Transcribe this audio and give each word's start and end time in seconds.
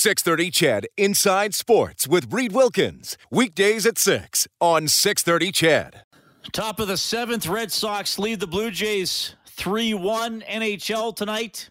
630 0.00 0.50
CHED 0.50 0.86
Inside 0.96 1.54
Sports 1.54 2.08
with 2.08 2.32
Reid 2.32 2.52
Wilkins. 2.52 3.18
Weekdays 3.30 3.84
at 3.84 3.98
6 3.98 4.48
on 4.58 4.88
630 4.88 5.52
CHED. 5.52 6.04
Top 6.52 6.80
of 6.80 6.88
the 6.88 6.96
seventh, 6.96 7.46
Red 7.46 7.70
Sox 7.70 8.18
lead 8.18 8.40
the 8.40 8.46
Blue 8.46 8.70
Jays 8.70 9.34
3 9.48 9.92
1 9.92 10.40
NHL 10.48 11.14
tonight. 11.14 11.68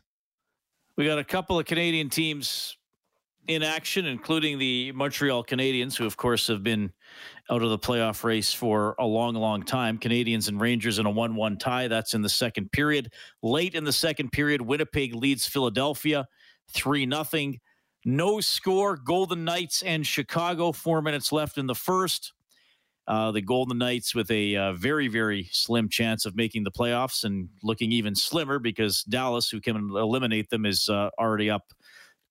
We 0.96 1.07
got 1.07 1.18
a 1.18 1.23
couple 1.23 1.57
of 1.57 1.65
Canadian 1.65 2.12
teams 2.12 2.78
in 3.47 3.63
action, 3.63 4.05
including 4.05 4.59
the 4.59 4.91
Montreal 4.91 5.43
Canadiens, 5.43 5.98
who, 5.98 6.05
of 6.05 6.16
course, 6.16 6.46
have 6.50 6.61
been 6.61 6.91
out 7.50 7.64
of 7.64 7.71
the 7.71 7.80
playoff 7.80 8.23
race 8.23 8.54
for 8.54 8.93
a 9.00 9.05
long, 9.07 9.34
long 9.34 9.64
time. 9.64 9.98
Canadians 9.98 10.50
and 10.50 10.61
Rangers 10.61 11.00
in 11.00 11.07
a 11.07 11.09
1 11.09 11.36
1 11.36 11.57
tie. 11.57 11.88
That's 11.88 12.14
in 12.14 12.21
the 12.21 12.30
second 12.30 12.71
period. 12.71 13.11
Late 13.41 13.73
in 13.73 13.86
the 13.86 13.91
second 13.91 14.32
period, 14.32 14.61
Winnipeg 14.61 15.16
leads 15.16 15.48
Philadelphia 15.48 16.27
3 16.75 17.09
0. 17.09 17.54
No 18.10 18.41
score. 18.41 18.98
Golden 18.98 19.44
Knights 19.44 19.84
and 19.84 20.05
Chicago. 20.05 20.72
Four 20.72 21.04
minutes 21.04 21.31
left 21.31 21.59
in 21.59 21.68
the 21.68 21.76
first. 21.76 22.34
Uh, 23.08 23.32
the 23.32 23.41
Golden 23.41 23.77
Knights 23.77 24.16
with 24.16 24.32
a 24.32 24.55
uh, 24.55 24.73
very, 24.73 25.08
very 25.08 25.48
slim 25.52 25.90
chance 25.90 26.26
of 26.26 26.35
making 26.35 26.63
the 26.63 26.72
playoffs 26.72 27.23
and 27.23 27.49
looking 27.62 27.91
even 27.91 28.16
slimmer 28.16 28.58
because 28.58 29.04
Dallas, 29.04 29.52
who 29.52 29.62
can 29.62 29.76
eliminate 29.76 30.49
them, 30.49 30.66
is 30.66 30.90
uh, 30.90 31.12
already 31.20 31.52
up 31.52 31.72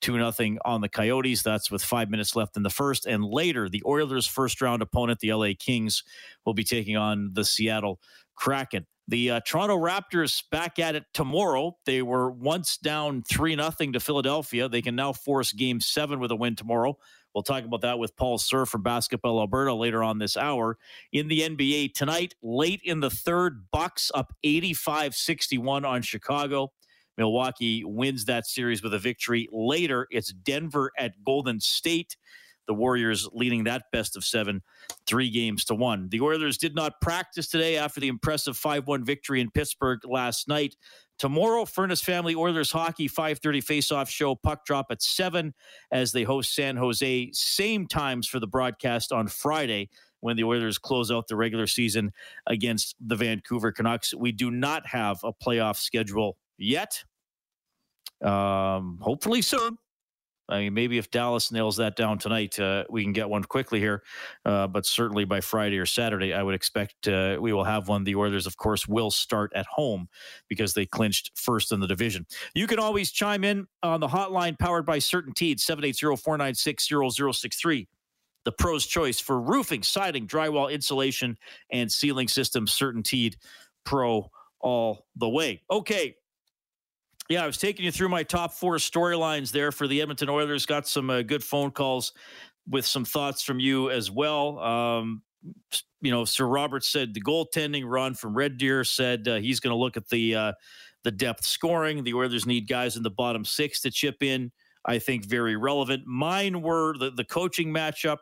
2 0.01 0.19
nothing 0.19 0.59
on 0.65 0.81
the 0.81 0.89
Coyotes. 0.89 1.45
That's 1.45 1.71
with 1.71 1.85
five 1.85 2.11
minutes 2.11 2.35
left 2.35 2.57
in 2.57 2.65
the 2.65 2.71
first. 2.71 3.07
And 3.07 3.25
later, 3.25 3.69
the 3.69 3.83
Oilers' 3.87 4.27
first 4.27 4.61
round 4.61 4.83
opponent, 4.83 5.21
the 5.21 5.33
LA 5.33 5.51
Kings, 5.57 6.03
will 6.45 6.55
be 6.55 6.65
taking 6.65 6.97
on 6.97 7.31
the 7.35 7.45
Seattle 7.45 8.01
Kraken. 8.35 8.85
The 9.09 9.31
uh, 9.31 9.41
Toronto 9.41 9.79
Raptors 9.79 10.43
back 10.51 10.79
at 10.79 10.95
it 10.95 11.05
tomorrow. 11.15 11.79
They 11.87 12.03
were 12.03 12.31
once 12.31 12.77
down 12.77 13.23
3 13.23 13.57
0 13.57 13.71
to 13.93 14.01
Philadelphia. 14.01 14.69
They 14.69 14.83
can 14.83 14.95
now 14.95 15.15
force 15.15 15.51
game 15.53 15.81
seven 15.81 16.21
with 16.21 16.31
a 16.31 16.37
win 16.37 16.57
tomorrow. 16.57 16.99
We'll 17.35 17.43
talk 17.43 17.65
about 17.65 17.81
that 17.81 17.99
with 17.99 18.17
Paul 18.17 18.37
Sir 18.37 18.67
from 18.67 18.83
Basketball 18.83 19.41
Alberta 19.41 19.73
later 19.73 20.03
on 20.03 20.19
this 20.19 20.37
hour. 20.37 20.77
In 21.11 21.29
the 21.29 21.41
NBA 21.41 21.95
tonight, 21.95 22.35
late 22.43 22.83
in 22.85 23.01
the 23.01 23.09
third, 23.09 23.69
Bucks 23.73 24.11
up 24.15 24.35
85 24.45 25.15
61 25.15 25.87
on 25.87 26.03
Chicago. 26.03 26.73
Milwaukee 27.17 27.85
wins 27.85 28.27
that 28.27 28.47
series 28.47 28.83
with 28.83 28.93
a 28.93 28.99
victory. 28.99 29.49
Later, 29.51 30.07
it's 30.11 30.33
Denver 30.33 30.93
at 30.99 31.25
Golden 31.25 31.61
State 31.61 32.17
the 32.69 32.75
Warriors 32.75 33.29
leading 33.33 33.65
that 33.65 33.85
best 33.91 34.17
of 34.17 34.25
seven, 34.25 34.63
three 35.07 35.31
games 35.31 35.65
to 35.65 35.75
one. 35.75 36.09
The 36.11 36.21
Oilers 36.21 36.59
did 36.59 36.77
not 36.77 37.01
practice 37.01 37.49
today 37.49 37.77
after 37.77 37.99
the 37.99 38.07
impressive 38.07 38.57
5 38.57 38.87
1 38.87 39.05
victory 39.05 39.41
in 39.41 39.51
Pittsburgh 39.51 39.99
last 40.05 40.47
night. 40.47 40.77
Tomorrow, 41.19 41.65
Furnace 41.65 42.03
Family 42.03 42.37
Oilers 42.37 42.71
Hockey 42.71 43.09
5:30 43.09 43.61
face-off 43.61 44.09
show 44.09 44.37
puck 44.37 44.65
drop 44.65 44.87
at 44.91 45.03
7 45.03 45.53
as 45.91 46.13
they 46.13 46.23
host 46.23 46.55
San 46.55 46.77
Jose. 46.77 47.31
Same 47.33 47.89
times 47.89 48.29
for 48.29 48.39
the 48.39 48.47
broadcast 48.47 49.11
on 49.11 49.27
Friday 49.27 49.89
when 50.21 50.37
the 50.37 50.45
Oilers 50.45 50.79
close 50.79 51.11
out 51.11 51.27
the 51.27 51.37
regular 51.37 51.67
season 51.67 52.13
against 52.47 52.95
the 53.01 53.17
Vancouver 53.17 53.73
Canucks. 53.73 54.15
We 54.15 54.31
do 54.31 54.51
not 54.51 54.87
have 54.87 55.19
a 55.25 55.33
playoff 55.33 55.77
schedule 55.77 56.37
yet. 56.57 57.03
Um, 58.23 58.99
hopefully 59.01 59.43
soon. 59.43 59.79
I 60.49 60.61
mean, 60.61 60.75
maybe 60.75 60.99
if 60.99 61.11
Dallas 61.11 61.51
nails 61.53 61.77
that 61.77 61.97
down 61.97 62.19
tonight, 62.19 62.59
uh, 62.59 62.85
we 62.89 63.03
can 63.03 63.13
get 63.13 63.29
one 63.29 63.45
quickly 63.45 63.81
here. 63.81 64.03
Uh, 64.45 64.67
but 64.67 64.87
certainly 64.87 65.25
by 65.25 65.41
Friday 65.41 65.79
or 65.79 65.87
Saturday, 65.87 66.33
I 66.33 66.43
would 66.43 66.55
expect 66.55 67.07
uh, 67.07 67.37
we 67.41 67.53
will 67.53 67.65
have 67.65 67.89
one. 67.89 68.05
The 68.05 68.17
Oilers, 68.17 68.47
of 68.47 68.57
course, 68.57 68.89
will 68.89 69.11
start 69.11 69.53
at 69.55 69.67
home 69.67 70.09
because 70.49 70.73
they 70.73 70.87
clinched 70.87 71.33
first 71.35 71.73
in 71.73 71.81
the 71.81 71.87
division. 71.87 72.27
You 72.55 72.67
can 72.67 72.79
always 72.79 73.11
chime 73.11 73.45
in 73.45 73.67
on 73.83 74.01
the 74.01 74.09
hotline 74.09 74.59
powered 74.59 74.87
by 74.87 74.99
CertainTeed, 74.99 75.57
780-496-0063. 75.57 77.87
The 78.45 78.53
pro's 78.53 78.87
choice 78.87 79.21
for 79.21 79.41
roofing, 79.41 79.83
siding, 79.83 80.27
drywall, 80.27 80.73
insulation, 80.73 81.37
and 81.71 81.93
ceiling 81.93 82.29
systems. 82.29 82.73
CertainTeed 82.73 83.35
Pro 83.85 84.31
all 84.61 85.07
the 85.17 85.29
way. 85.29 85.63
Okay, 85.71 86.17
yeah, 87.29 87.43
I 87.43 87.47
was 87.47 87.59
taking 87.59 87.85
you 87.85 87.93
through 87.93 88.09
my 88.09 88.23
top 88.23 88.53
four 88.53 88.77
storylines 88.77 89.53
there 89.53 89.71
for 89.71 89.87
the 89.87 90.01
Edmonton 90.01 90.29
Oilers. 90.29 90.67
Got 90.67 90.89
some 90.89 91.11
uh, 91.11 91.23
good 91.23 91.45
phone 91.45 91.71
calls 91.71 92.13
with 92.69 92.87
some 92.87 93.05
thoughts 93.05 93.43
from 93.43 93.61
you 93.61 93.91
as 93.91 94.11
well. 94.11 94.59
Um, 94.59 95.23
you 96.01 96.11
know, 96.11 96.25
Sir 96.25 96.47
Robert 96.47 96.85
said 96.85 97.15
the 97.15 97.21
goaltending. 97.21 97.85
Ron 97.87 98.15
from 98.15 98.35
Red 98.35 98.57
Deer 98.57 98.85
said 98.85 99.29
uh, 99.29 99.37
he's 99.37 99.61
going 99.61 99.73
to 99.73 99.79
look 99.79 99.97
at 99.97 100.09
the 100.09 100.35
uh, 100.35 100.53
the 101.05 101.11
depth 101.11 101.45
scoring. 101.45 102.03
The 102.03 102.15
Oilers 102.15 102.47
need 102.47 102.69
guys 102.69 102.97
in 102.97 103.03
the 103.03 103.11
bottom 103.11 103.45
six 103.45 103.81
to 103.83 103.91
chip 103.91 104.23
in. 104.23 104.51
I 104.85 104.99
think 104.99 105.25
very 105.27 105.57
relevant. 105.57 106.07
Mine 106.07 106.63
were 106.63 106.97
the, 106.97 107.11
the 107.11 107.25
coaching 107.25 107.69
matchup. 107.69 108.19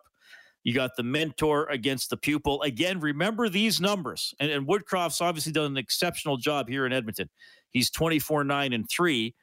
You 0.65 0.75
got 0.75 0.97
the 0.97 1.05
mentor 1.05 1.67
against 1.71 2.11
the 2.11 2.17
pupil. 2.17 2.61
Again, 2.63 2.99
remember 2.99 3.49
these 3.49 3.81
numbers. 3.81 4.35
And, 4.41 4.51
and 4.51 4.67
Woodcroft's 4.67 5.21
obviously 5.21 5.53
done 5.53 5.67
an 5.67 5.77
exceptional 5.77 6.37
job 6.37 6.69
here 6.69 6.87
in 6.87 6.93
Edmonton. 6.93 7.31
He's 7.77 7.91
24 7.91 8.43
9 8.43 8.73
and 8.73 8.89
3. 8.89 9.35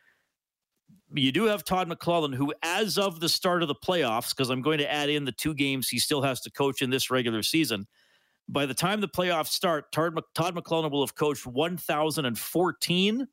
You 1.14 1.32
do 1.32 1.44
have 1.44 1.64
Todd 1.64 1.88
McLellan, 1.88 2.34
who, 2.34 2.52
as 2.64 2.98
of 2.98 3.20
the 3.20 3.30
start 3.30 3.62
of 3.62 3.68
the 3.68 3.76
playoffs, 3.76 4.32
because 4.32 4.50
I'm 4.50 4.64
going 4.64 4.80
to 4.80 4.92
add 4.92 5.12
in 5.12 5.24
the 5.24 5.32
two 5.32 5.54
games 5.54 5.88
he 5.88 6.00
still 6.00 6.24
has 6.24 6.42
to 6.42 6.50
coach 6.50 6.82
in 6.82 6.90
this 6.90 7.12
regular 7.12 7.44
season. 7.44 7.86
By 8.50 8.66
the 8.66 8.74
time 8.74 9.02
the 9.02 9.08
playoffs 9.08 9.50
start, 9.50 9.92
Todd, 9.92 10.16
McLellan 10.16 10.90
will 10.90 11.06
have 11.06 11.14
coached 11.14 11.46
1,014 11.46 13.28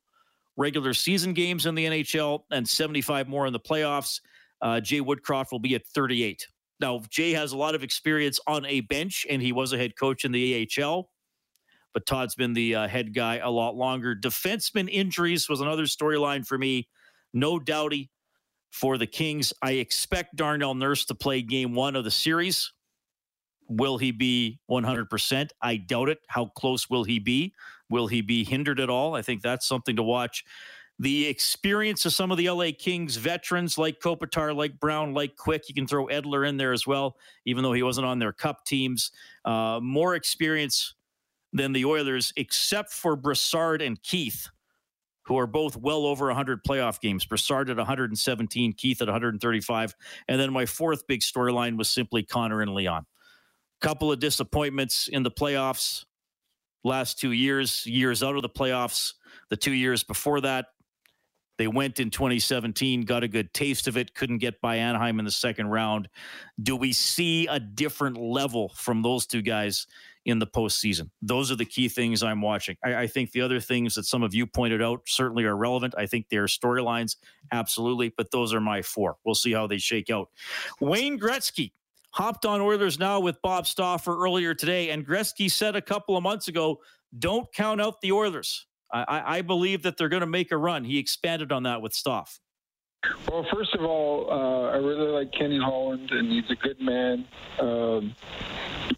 regular 0.55 0.93
season 0.93 1.33
games 1.33 1.65
in 1.65 1.73
the 1.73 1.85
NHL 1.85 2.41
and 2.51 2.69
75 2.69 3.27
more 3.27 3.47
in 3.47 3.53
the 3.53 3.59
playoffs. 3.59 4.21
Uh, 4.61 4.79
Jay 4.79 5.01
Woodcroft 5.01 5.51
will 5.51 5.57
be 5.57 5.73
at 5.73 5.87
38. 5.87 6.45
Now, 6.79 7.01
Jay 7.09 7.31
has 7.31 7.53
a 7.53 7.57
lot 7.57 7.73
of 7.73 7.81
experience 7.81 8.39
on 8.45 8.67
a 8.67 8.81
bench, 8.81 9.25
and 9.27 9.41
he 9.41 9.51
was 9.51 9.73
a 9.73 9.79
head 9.79 9.97
coach 9.97 10.25
in 10.25 10.31
the 10.31 10.69
AHL 10.79 11.09
but 11.93 12.05
Todd's 12.05 12.35
been 12.35 12.53
the 12.53 12.75
uh, 12.75 12.87
head 12.87 13.13
guy 13.13 13.37
a 13.37 13.49
lot 13.49 13.75
longer. 13.75 14.15
Defenseman 14.15 14.89
injuries 14.89 15.49
was 15.49 15.61
another 15.61 15.83
storyline 15.83 16.45
for 16.45 16.57
me. 16.57 16.87
No 17.33 17.59
Doughty 17.59 18.09
for 18.71 18.97
the 18.97 19.07
Kings. 19.07 19.53
I 19.61 19.73
expect 19.73 20.35
Darnell 20.35 20.75
Nurse 20.75 21.05
to 21.05 21.15
play 21.15 21.41
game 21.41 21.73
one 21.73 21.95
of 21.95 22.03
the 22.03 22.11
series. 22.11 22.71
Will 23.67 23.97
he 23.97 24.11
be 24.11 24.59
100%? 24.69 25.49
I 25.61 25.77
doubt 25.77 26.09
it. 26.09 26.19
How 26.27 26.45
close 26.45 26.89
will 26.89 27.03
he 27.03 27.19
be? 27.19 27.53
Will 27.89 28.07
he 28.07 28.21
be 28.21 28.43
hindered 28.43 28.79
at 28.79 28.89
all? 28.89 29.15
I 29.15 29.21
think 29.21 29.41
that's 29.41 29.67
something 29.67 29.95
to 29.95 30.03
watch. 30.03 30.43
The 30.99 31.27
experience 31.27 32.05
of 32.05 32.13
some 32.13 32.31
of 32.31 32.37
the 32.37 32.49
LA 32.49 32.67
Kings 32.77 33.15
veterans 33.15 33.77
like 33.77 33.99
Kopitar, 33.99 34.55
like 34.55 34.79
Brown, 34.79 35.13
like 35.13 35.35
Quick. 35.35 35.63
You 35.67 35.73
can 35.73 35.87
throw 35.87 36.07
Edler 36.07 36.47
in 36.47 36.57
there 36.57 36.73
as 36.73 36.85
well, 36.85 37.15
even 37.45 37.63
though 37.63 37.73
he 37.73 37.81
wasn't 37.81 38.05
on 38.05 38.19
their 38.19 38.33
cup 38.33 38.65
teams. 38.65 39.11
Uh, 39.43 39.79
more 39.81 40.15
experience 40.15 40.93
than 41.53 41.73
the 41.73 41.85
Oilers, 41.85 42.33
except 42.35 42.91
for 42.91 43.15
Brassard 43.15 43.81
and 43.81 44.01
Keith, 44.01 44.49
who 45.25 45.37
are 45.37 45.47
both 45.47 45.77
well 45.77 46.05
over 46.05 46.27
100 46.27 46.63
playoff 46.63 46.99
games. 46.99 47.25
Brassard 47.25 47.69
at 47.69 47.77
117, 47.77 48.73
Keith 48.73 49.01
at 49.01 49.07
135. 49.07 49.95
And 50.27 50.39
then 50.39 50.53
my 50.53 50.65
fourth 50.65 51.05
big 51.07 51.21
storyline 51.21 51.77
was 51.77 51.89
simply 51.89 52.23
Connor 52.23 52.61
and 52.61 52.73
Leon. 52.73 53.05
Couple 53.81 54.11
of 54.11 54.19
disappointments 54.19 55.07
in 55.07 55.23
the 55.23 55.31
playoffs 55.31 56.05
last 56.83 57.19
two 57.19 57.31
years, 57.31 57.85
years 57.85 58.23
out 58.23 58.35
of 58.35 58.41
the 58.41 58.49
playoffs. 58.49 59.13
The 59.49 59.57
two 59.57 59.73
years 59.73 60.03
before 60.03 60.41
that, 60.41 60.67
they 61.61 61.67
went 61.67 61.99
in 61.99 62.09
2017, 62.09 63.03
got 63.03 63.23
a 63.23 63.27
good 63.27 63.53
taste 63.53 63.87
of 63.87 63.95
it, 63.95 64.15
couldn't 64.15 64.39
get 64.39 64.59
by 64.61 64.77
Anaheim 64.77 65.19
in 65.19 65.25
the 65.25 65.31
second 65.31 65.67
round. 65.67 66.09
Do 66.63 66.75
we 66.75 66.91
see 66.91 67.45
a 67.45 67.59
different 67.59 68.17
level 68.17 68.69
from 68.69 69.03
those 69.03 69.27
two 69.27 69.43
guys 69.43 69.85
in 70.25 70.39
the 70.39 70.47
postseason. 70.47 71.11
Those 71.21 71.51
are 71.51 71.55
the 71.55 71.65
key 71.65 71.87
things 71.87 72.23
I'm 72.23 72.41
watching. 72.41 72.77
I, 72.83 72.95
I, 72.95 73.07
think 73.07 73.31
the 73.31 73.41
other 73.41 73.59
things 73.59 73.93
that 73.93 74.05
some 74.05 74.23
of 74.23 74.33
you 74.33 74.47
pointed 74.47 74.81
out 74.81 75.01
certainly 75.05 75.43
are 75.43 75.55
relevant. 75.55 75.93
I 75.97 76.07
think 76.07 76.29
they're 76.29 76.45
storylines, 76.45 77.17
absolutely, 77.51 78.11
but 78.17 78.31
those 78.31 78.53
are 78.55 78.59
my 78.59 78.81
four. 78.81 79.17
We'll 79.23 79.35
see 79.35 79.51
how 79.51 79.67
they 79.67 79.77
shake 79.77 80.09
out. 80.09 80.29
Wayne 80.79 81.19
Gretzky 81.19 81.73
hopped 82.11 82.45
on 82.45 82.59
Oilers 82.59 82.97
now 82.97 83.19
with 83.19 83.39
Bob 83.43 83.67
Stauffer 83.67 84.15
earlier 84.19 84.55
today, 84.55 84.89
and 84.89 85.05
Gretzky 85.05 85.49
said 85.49 85.75
a 85.75 85.81
couple 85.81 86.17
of 86.17 86.23
months 86.23 86.47
ago, 86.47 86.81
"Don't 87.19 87.51
count 87.53 87.81
out 87.81 88.01
the 88.01 88.11
Oilers." 88.11 88.65
I, 88.93 89.37
I 89.37 89.41
believe 89.41 89.83
that 89.83 89.97
they're 89.97 90.09
going 90.09 90.21
to 90.21 90.27
make 90.27 90.51
a 90.51 90.57
run. 90.57 90.83
He 90.83 90.97
expanded 90.97 91.51
on 91.51 91.63
that 91.63 91.81
with 91.81 91.93
Staff. 91.93 92.39
Well, 93.27 93.45
first 93.51 93.73
of 93.73 93.83
all, 93.83 94.27
uh, 94.29 94.71
I 94.71 94.75
really 94.75 95.09
like 95.09 95.31
Kenny 95.31 95.59
Holland, 95.59 96.11
and 96.11 96.31
he's 96.31 96.49
a 96.51 96.55
good 96.55 96.79
man. 96.79 97.25
Um, 97.59 98.13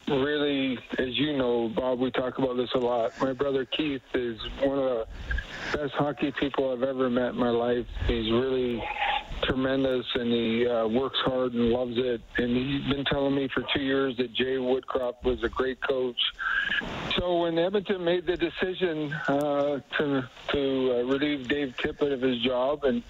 really, 0.10 0.78
as 1.00 1.18
you 1.18 1.38
know, 1.38 1.70
Bob, 1.70 2.00
we 2.00 2.12
talk 2.12 2.38
about 2.38 2.58
this 2.58 2.70
a 2.76 2.80
lot. 2.80 3.12
My 3.22 3.32
brother 3.32 3.66
Keith 3.66 4.02
is 4.14 4.38
one 4.62 4.78
of 4.78 4.84
the 4.84 5.08
best 5.78 5.94
hockey 5.94 6.34
people 6.38 6.74
I've 6.74 6.84
ever 6.84 7.10
met 7.10 7.30
in 7.30 7.38
my 7.38 7.50
life. 7.50 7.86
He's 8.06 8.30
really 8.30 8.84
tremendous, 9.44 10.06
and 10.16 10.32
he 10.32 10.68
uh, 10.68 10.88
works 10.88 11.18
hard 11.24 11.54
and 11.54 11.70
loves 11.70 11.96
it. 11.96 12.22
And 12.38 12.56
he's 12.56 12.94
been 12.94 13.06
telling 13.06 13.36
me 13.36 13.48
for 13.54 13.64
two 13.74 13.82
years 13.82 14.18
that 14.18 14.34
Jay 14.34 14.58
Woodcroft 14.58 15.24
was 15.24 15.42
a 15.44 15.50
great 15.50 15.80
coach. 15.82 16.20
So 17.24 17.38
when 17.38 17.58
Edmonton 17.58 18.04
made 18.04 18.26
the 18.26 18.36
decision 18.36 19.14
uh, 19.30 19.80
to 19.98 20.30
to 20.50 20.92
uh, 20.92 21.04
relieve 21.06 21.48
Dave 21.48 21.74
Tippett 21.78 22.12
of 22.12 22.20
his 22.20 22.42
job 22.42 22.84
and 22.84 23.02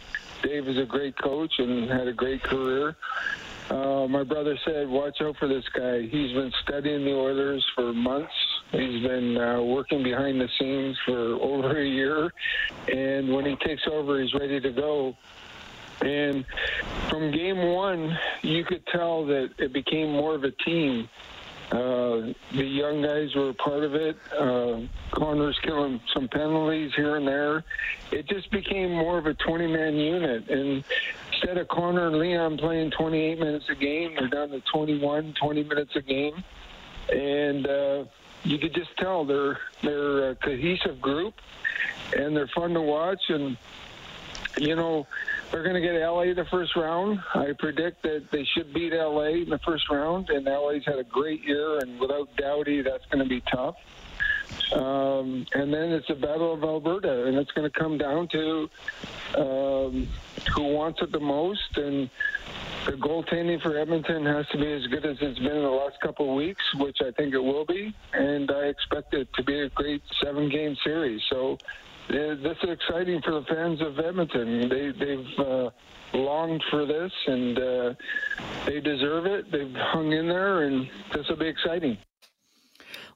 Dave 0.43 0.67
is 0.67 0.77
a 0.77 0.85
great 0.85 1.17
coach 1.17 1.57
and 1.57 1.89
had 1.89 2.07
a 2.07 2.13
great 2.13 2.43
career. 2.43 2.95
Uh, 3.71 4.05
my 4.07 4.21
brother 4.21 4.55
said, 4.65 4.87
"Watch 4.87 5.19
out 5.19 5.37
for 5.37 5.47
this 5.47 5.67
guy. 5.69 6.01
He's 6.01 6.31
been 6.31 6.53
studying 6.61 7.05
the 7.05 7.15
Oilers 7.15 7.65
for 7.73 7.91
months. 7.91 8.35
He's 8.71 9.01
been 9.01 9.35
uh, 9.35 9.63
working 9.63 10.03
behind 10.03 10.39
the 10.39 10.49
scenes 10.59 10.95
for 11.03 11.17
over 11.41 11.81
a 11.81 11.83
year, 11.83 12.31
and 12.93 13.33
when 13.33 13.47
he 13.47 13.55
takes 13.55 13.87
over, 13.91 14.21
he's 14.21 14.35
ready 14.35 14.59
to 14.59 14.69
go." 14.69 15.17
And 16.01 16.45
from 17.09 17.31
game 17.31 17.73
one, 17.73 18.15
you 18.43 18.63
could 18.63 18.85
tell 18.87 19.25
that 19.25 19.53
it 19.57 19.73
became 19.73 20.11
more 20.11 20.35
of 20.35 20.43
a 20.43 20.51
team. 20.51 21.09
Uh, 21.71 22.33
the 22.51 22.63
young 22.63 23.01
guys 23.01 23.33
were 23.35 23.49
a 23.49 23.53
part 23.53 23.83
of 23.83 23.95
it. 23.95 24.17
Uh, 24.37 24.81
Connor's 25.11 25.57
killing 25.63 25.99
some 26.13 26.27
penalties 26.27 26.91
here 26.95 27.15
and 27.15 27.27
there. 27.27 27.63
It 28.11 28.27
just 28.27 28.51
became 28.51 28.91
more 28.91 29.17
of 29.17 29.25
a 29.25 29.33
20 29.33 29.67
man 29.67 29.95
unit. 29.95 30.49
And 30.49 30.83
instead 31.31 31.57
of 31.57 31.67
Connor 31.69 32.07
and 32.07 32.19
Leon 32.19 32.57
playing 32.57 32.91
28 32.91 33.39
minutes 33.39 33.65
a 33.69 33.75
game, 33.75 34.15
they're 34.17 34.27
down 34.27 34.49
to 34.49 34.61
21, 34.61 35.33
20 35.39 35.63
minutes 35.63 35.95
a 35.95 36.01
game. 36.01 36.43
And 37.11 37.67
uh, 37.67 38.05
you 38.43 38.57
could 38.59 38.73
just 38.73 38.95
tell 38.97 39.25
they're, 39.25 39.57
they're 39.81 40.31
a 40.31 40.35
cohesive 40.35 41.01
group 41.01 41.33
and 42.15 42.35
they're 42.35 42.47
fun 42.47 42.73
to 42.73 42.81
watch. 42.81 43.29
And, 43.29 43.57
you 44.59 44.75
know, 44.75 45.07
they're 45.53 45.61
going 45.61 45.75
to 45.75 45.81
get 45.81 45.93
LA 45.93 46.33
the 46.33 46.47
first 46.49 46.75
round. 46.75 47.19
I 47.35 47.51
predict 47.59 48.01
that 48.03 48.31
they 48.31 48.43
should 48.43 48.73
beat 48.73 48.91
LA 48.91 49.43
in 49.43 49.49
the 49.49 49.59
first 49.59 49.87
round, 49.87 50.31
and 50.31 50.45
LA's 50.45 50.83
had 50.83 50.97
a 50.97 51.03
great 51.03 51.43
year, 51.43 51.77
and 51.77 51.99
without 51.99 52.35
Doughty, 52.37 52.81
that's 52.81 53.05
going 53.05 53.23
to 53.23 53.29
be 53.29 53.39
tough. 53.41 53.75
Um, 54.73 55.45
and 55.53 55.71
then 55.71 55.91
it's 55.91 56.09
a 56.09 56.15
battle 56.15 56.53
of 56.53 56.63
Alberta, 56.63 57.27
and 57.27 57.37
it's 57.37 57.51
going 57.51 57.69
to 57.69 57.79
come 57.79 57.99
down 57.99 58.27
to 58.29 58.69
um, 59.37 60.07
who 60.55 60.63
wants 60.73 61.01
it 61.03 61.11
the 61.11 61.19
most. 61.19 61.77
And 61.77 62.09
the 62.87 62.93
goaltending 62.93 63.61
for 63.61 63.77
Edmonton 63.77 64.25
has 64.25 64.47
to 64.49 64.57
be 64.57 64.71
as 64.73 64.87
good 64.87 65.05
as 65.05 65.17
it's 65.21 65.37
been 65.37 65.55
in 65.55 65.61
the 65.61 65.69
last 65.69 66.01
couple 66.01 66.31
of 66.31 66.35
weeks, 66.35 66.63
which 66.79 66.97
I 67.01 67.11
think 67.11 67.35
it 67.35 67.43
will 67.43 67.65
be. 67.65 67.95
And 68.13 68.49
I 68.49 68.65
expect 68.65 69.13
it 69.13 69.31
to 69.35 69.43
be 69.43 69.59
a 69.59 69.69
great 69.69 70.01
seven 70.19 70.49
game 70.49 70.75
series. 70.83 71.21
So 71.29 71.59
this 72.09 72.57
is 72.63 72.69
exciting 72.69 73.21
for 73.23 73.31
the 73.31 73.45
fans 73.47 73.81
of 73.81 73.99
Edmonton. 73.99 74.69
They, 74.69 74.91
they've 74.91 75.39
uh, 75.39 75.69
longed 76.13 76.63
for 76.69 76.85
this, 76.85 77.11
and 77.27 77.57
uh, 77.57 77.93
they 78.65 78.79
deserve 78.79 79.25
it. 79.25 79.51
They've 79.51 79.73
hung 79.73 80.11
in 80.11 80.27
there, 80.27 80.63
and 80.63 80.87
this 81.13 81.27
will 81.29 81.37
be 81.37 81.47
exciting. 81.47 81.97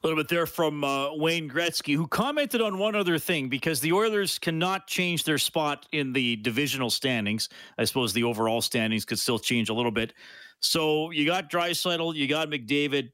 A 0.04 0.08
little 0.08 0.22
bit 0.22 0.30
there 0.30 0.46
from 0.46 0.84
uh, 0.84 1.16
Wayne 1.16 1.50
Gretzky, 1.50 1.96
who 1.96 2.08
commented 2.08 2.62
on 2.62 2.78
one 2.78 2.96
other 2.96 3.18
thing 3.18 3.50
because 3.50 3.80
the 3.80 3.94
Oilers 3.94 4.38
cannot 4.38 4.86
change 4.86 5.24
their 5.24 5.40
spot 5.40 5.88
in 5.92 6.14
the 6.14 6.36
divisional 6.36 6.92
standings. 6.92 7.50
I 7.80 7.86
suppose 7.86 8.14
the 8.14 8.24
overall 8.24 8.62
standings 8.62 9.06
could 9.06 9.18
still 9.18 9.40
change 9.40 9.70
a 9.70 9.74
little 9.74 9.92
bit. 9.92 10.14
So 10.60 11.10
you 11.12 11.26
got 11.26 11.50
Draisaitl, 11.50 12.14
you 12.16 12.28
got 12.28 12.48
McDavid 12.50 13.10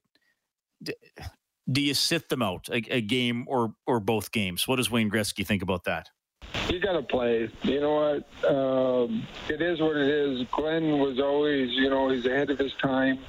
do 1.71 1.81
you 1.81 1.93
sit 1.93 2.29
them 2.29 2.41
out 2.41 2.67
a, 2.69 2.81
a, 2.93 3.01
game 3.01 3.45
or 3.47 3.73
or 3.87 3.99
both 3.99 4.31
games? 4.31 4.67
What 4.67 4.77
does 4.77 4.91
Wayne 4.91 5.09
Gretzky 5.09 5.45
think 5.45 5.61
about 5.61 5.85
that? 5.85 6.09
You 6.69 6.79
got 6.79 6.93
to 6.93 7.03
play. 7.03 7.49
You 7.63 7.81
know 7.81 7.93
what? 7.93 8.49
Um, 8.49 9.27
it 9.49 9.61
is 9.61 9.79
what 9.79 9.95
it 9.95 10.07
is. 10.07 10.47
Glenn 10.51 10.99
was 10.99 11.19
always, 11.19 11.71
you 11.71 11.89
know, 11.89 12.09
he's 12.09 12.25
ahead 12.25 12.49
of 12.49 12.59
his 12.59 12.73
time. 12.81 13.19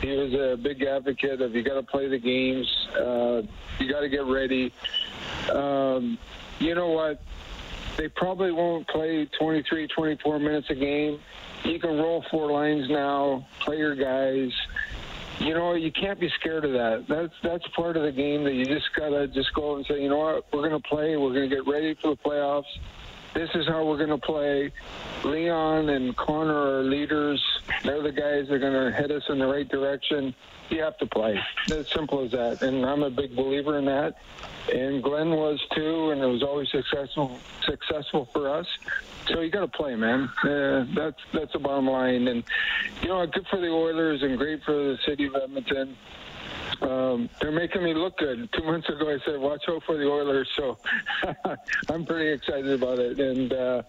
He 0.00 0.10
was 0.10 0.32
a 0.34 0.56
big 0.56 0.82
advocate 0.82 1.40
of 1.40 1.54
you 1.54 1.62
got 1.62 1.74
to 1.74 1.82
play 1.82 2.08
the 2.08 2.18
games. 2.18 2.66
Uh, 2.94 3.42
you 3.78 3.90
got 3.90 4.00
to 4.00 4.08
get 4.08 4.24
ready. 4.24 4.72
Um, 5.52 6.18
you 6.58 6.74
know 6.74 6.88
what? 6.88 7.22
They 7.96 8.08
probably 8.08 8.52
won't 8.52 8.88
play 8.88 9.28
23, 9.38 9.86
24 9.88 10.38
minutes 10.38 10.70
a 10.70 10.74
game. 10.74 11.20
You 11.64 11.78
can 11.78 11.96
roll 11.98 12.24
four 12.30 12.50
lines 12.50 12.88
now, 12.88 13.46
play 13.60 13.78
your 13.78 13.94
guys 13.94 14.52
you 15.42 15.54
know, 15.54 15.74
you 15.74 15.90
can't 15.92 16.20
be 16.20 16.30
scared 16.40 16.64
of 16.64 16.72
that. 16.72 17.04
That's 17.08 17.32
that's 17.42 17.64
part 17.74 17.96
of 17.96 18.02
the 18.04 18.12
game 18.12 18.44
that 18.44 18.54
you 18.54 18.64
just 18.64 18.86
gotta 18.96 19.26
just 19.28 19.52
go 19.54 19.76
and 19.76 19.86
say, 19.86 20.00
you 20.00 20.08
know 20.08 20.18
what, 20.18 20.46
we're 20.52 20.62
gonna 20.62 20.80
play. 20.80 21.16
We're 21.16 21.34
gonna 21.34 21.48
get 21.48 21.66
ready 21.66 21.96
for 22.00 22.14
the 22.14 22.16
playoffs. 22.16 22.64
This 23.34 23.48
is 23.54 23.66
how 23.66 23.84
we're 23.84 23.98
gonna 23.98 24.18
play. 24.18 24.72
Leon 25.24 25.88
and 25.88 26.16
Connor 26.16 26.80
are 26.80 26.82
leaders. 26.82 27.42
They're 27.82 28.02
the 28.02 28.12
guys 28.12 28.48
that 28.48 28.54
are 28.54 28.58
gonna 28.58 28.92
head 28.92 29.10
us 29.10 29.22
in 29.28 29.38
the 29.38 29.46
right 29.46 29.68
direction. 29.68 30.34
You 30.68 30.82
have 30.82 30.98
to 30.98 31.06
play. 31.06 31.40
As 31.70 31.88
simple 31.88 32.24
as 32.24 32.32
that. 32.32 32.62
And 32.62 32.84
I'm 32.84 33.02
a 33.02 33.10
big 33.10 33.34
believer 33.34 33.78
in 33.78 33.86
that. 33.86 34.16
And 34.72 35.02
Glenn 35.02 35.30
was 35.30 35.60
too, 35.74 36.10
and 36.10 36.20
it 36.20 36.26
was 36.26 36.42
always 36.42 36.70
successful 36.70 37.38
successful 37.64 38.28
for 38.32 38.48
us. 38.48 38.66
So 39.26 39.40
you 39.40 39.50
got 39.50 39.60
to 39.60 39.68
play, 39.68 39.94
man. 39.96 40.30
Uh, 40.44 40.86
that's 40.94 41.20
that's 41.32 41.52
the 41.52 41.58
bottom 41.58 41.88
line. 41.88 42.28
And 42.28 42.44
you 43.02 43.08
know, 43.08 43.26
good 43.26 43.46
for 43.48 43.60
the 43.60 43.68
Oilers 43.68 44.22
and 44.22 44.36
great 44.36 44.62
for 44.64 44.72
the 44.72 44.98
city 45.06 45.26
of 45.26 45.36
Edmonton. 45.36 45.96
Um, 46.80 47.28
they're 47.40 47.52
making 47.52 47.84
me 47.84 47.94
look 47.94 48.18
good. 48.18 48.48
Two 48.52 48.64
months 48.64 48.88
ago, 48.88 49.08
I 49.08 49.18
said, 49.24 49.38
"Watch 49.38 49.64
out 49.68 49.82
for 49.84 49.96
the 49.96 50.10
Oilers," 50.10 50.48
so 50.56 50.78
I'm 51.90 52.04
pretty 52.04 52.30
excited 52.30 52.70
about 52.70 52.98
it. 52.98 53.20
And 53.20 53.52
uh, 53.52 53.82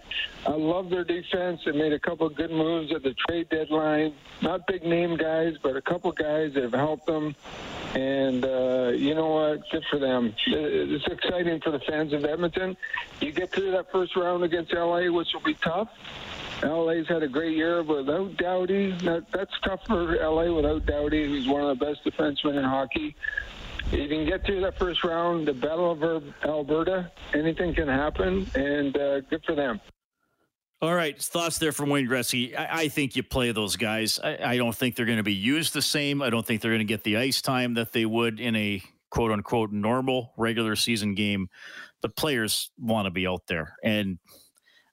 I 0.46 0.52
love 0.52 0.90
their 0.90 1.04
defense. 1.04 1.62
They 1.66 1.72
made 1.72 1.94
a 1.94 2.00
couple 2.00 2.28
of 2.28 2.36
good 2.36 2.52
moves 2.52 2.92
at 2.94 3.02
the 3.02 3.16
trade 3.28 3.50
deadline. 3.50 4.14
Not 4.42 4.68
big 4.68 4.84
name 4.84 5.18
guys, 5.18 5.56
but 5.64 5.76
a 5.76 5.82
couple 5.82 6.12
guys 6.12 6.54
that 6.54 6.64
have 6.64 6.74
helped 6.74 7.08
them. 7.08 7.36
And 7.96 8.46
uh, 8.46 8.92
you 8.96 9.16
know 9.16 9.30
what? 9.30 9.70
Good 9.72 9.86
for 9.90 10.00
them. 10.00 10.36
It's 10.48 11.08
exciting 11.08 11.62
for 11.62 11.72
the 11.72 11.80
fans 11.80 12.14
of 12.14 12.26
Edmonton. 12.26 12.78
You 13.22 13.32
get 13.32 13.52
through 13.52 13.72
that 13.72 13.92
first 13.92 14.16
round 14.16 14.44
against 14.44 14.74
LA, 14.74 15.12
which 15.12 15.34
will 15.34 15.42
be 15.42 15.56
tough. 15.56 15.90
LA's 16.64 17.08
had 17.08 17.24
a 17.24 17.28
great 17.28 17.56
year, 17.56 17.84
but 17.84 18.06
without 18.06 18.38
Doughty, 18.38 18.92
that, 19.04 19.26
that's 19.32 19.54
tough 19.64 19.86
for 19.86 20.16
LA 20.16 20.52
without 20.52 20.86
Doughty, 20.86 21.28
who's 21.28 21.48
one 21.48 21.62
of 21.62 21.78
the 21.78 21.86
best 21.86 22.04
defensemen 22.06 22.58
in 22.58 22.64
hockey. 22.64 23.16
You 23.92 24.08
can 24.08 24.26
get 24.26 24.46
through 24.46 24.62
that 24.62 24.80
first 24.80 25.04
round, 25.04 25.48
the 25.48 25.54
Battle 25.54 25.92
of 25.92 26.24
Alberta, 26.44 27.12
anything 27.34 27.76
can 27.76 27.88
happen, 27.88 28.48
and 28.56 28.96
uh, 28.98 29.22
good 29.22 29.44
for 29.46 29.56
them. 29.56 29.80
All 30.82 30.94
right, 30.94 31.18
thoughts 31.22 31.60
there 31.60 31.72
from 31.72 31.90
Wayne 31.90 32.08
Gretzky. 32.08 32.58
I, 32.58 32.68
I 32.72 32.88
think 32.90 33.16
you 33.16 33.24
play 33.24 33.52
those 33.52 33.78
guys. 33.78 34.20
I, 34.22 34.38
I 34.44 34.58
don't 34.58 34.76
think 34.76 34.96
they're 34.96 35.06
going 35.06 35.18
to 35.18 35.24
be 35.24 35.34
used 35.34 35.74
the 35.74 35.82
same. 35.82 36.22
I 36.22 36.30
don't 36.30 36.46
think 36.46 36.62
they're 36.62 36.72
going 36.72 36.80
to 36.80 36.86
get 36.86 37.04
the 37.04 37.18
ice 37.18 37.42
time 37.42 37.76
that 37.76 37.94
they 37.94 38.06
would 38.06 38.40
in 38.40 38.56
a 38.56 38.82
quote 39.10 39.32
unquote 39.32 39.72
normal 39.72 40.34
regular 40.38 40.76
season 40.76 41.16
game. 41.16 41.48
But 42.02 42.18
players 42.18 42.70
want 42.78 43.06
to 43.06 43.12
be 43.12 43.26
out 43.26 43.48
there, 43.48 43.78
and 43.82 44.18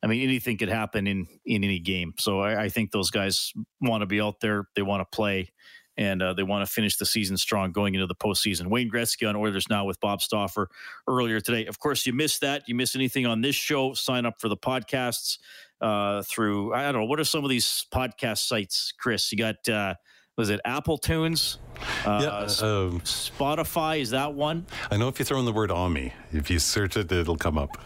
I 0.02 0.06
mean, 0.06 0.22
anything 0.22 0.56
could 0.56 0.68
happen 0.68 1.06
in 1.06 1.26
in 1.44 1.64
any 1.64 1.78
game. 1.78 2.14
So 2.18 2.40
I, 2.40 2.64
I 2.64 2.68
think 2.68 2.90
those 2.90 3.10
guys 3.10 3.52
want 3.80 4.02
to 4.02 4.06
be 4.06 4.20
out 4.20 4.40
there. 4.40 4.66
They 4.74 4.82
want 4.82 5.00
to 5.00 5.16
play, 5.16 5.52
and 5.96 6.22
uh, 6.22 6.32
they 6.32 6.42
want 6.42 6.66
to 6.66 6.72
finish 6.72 6.96
the 6.96 7.06
season 7.06 7.36
strong 7.36 7.72
going 7.72 7.94
into 7.94 8.06
the 8.06 8.14
postseason. 8.14 8.68
Wayne 8.68 8.90
Gretzky 8.90 9.28
on 9.28 9.36
Oilers 9.36 9.68
now 9.68 9.84
with 9.84 10.00
Bob 10.00 10.22
Stauffer 10.22 10.68
earlier 11.06 11.40
today. 11.40 11.66
Of 11.66 11.78
course, 11.78 12.06
you 12.06 12.12
missed 12.12 12.40
that. 12.40 12.68
You 12.68 12.74
missed 12.74 12.94
anything 12.94 13.26
on 13.26 13.42
this 13.42 13.56
show? 13.56 13.92
Sign 13.92 14.24
up 14.24 14.40
for 14.40 14.48
the 14.48 14.56
podcasts 14.56 15.38
uh, 15.80 16.22
through 16.22 16.72
I 16.74 16.84
don't 16.84 17.02
know 17.02 17.06
what 17.06 17.20
are 17.20 17.24
some 17.24 17.44
of 17.44 17.50
these 17.50 17.86
podcast 17.92 18.38
sites, 18.38 18.92
Chris. 18.98 19.30
You 19.32 19.38
got. 19.38 19.68
Uh, 19.68 19.94
was 20.36 20.48
it 20.48 20.60
Apple 20.64 20.96
Tunes? 20.96 21.58
Uh, 22.06 22.20
yeah, 22.22 22.66
um, 22.66 23.00
Spotify 23.00 24.00
is 24.00 24.10
that 24.10 24.32
one? 24.32 24.64
I 24.90 24.96
know 24.96 25.08
if 25.08 25.18
you 25.18 25.24
throw 25.26 25.38
in 25.38 25.44
the 25.44 25.52
word 25.52 25.70
Omni, 25.70 26.14
if 26.32 26.50
you 26.50 26.58
search 26.58 26.96
it, 26.96 27.12
it'll 27.12 27.36
come 27.36 27.58
up. 27.58 27.76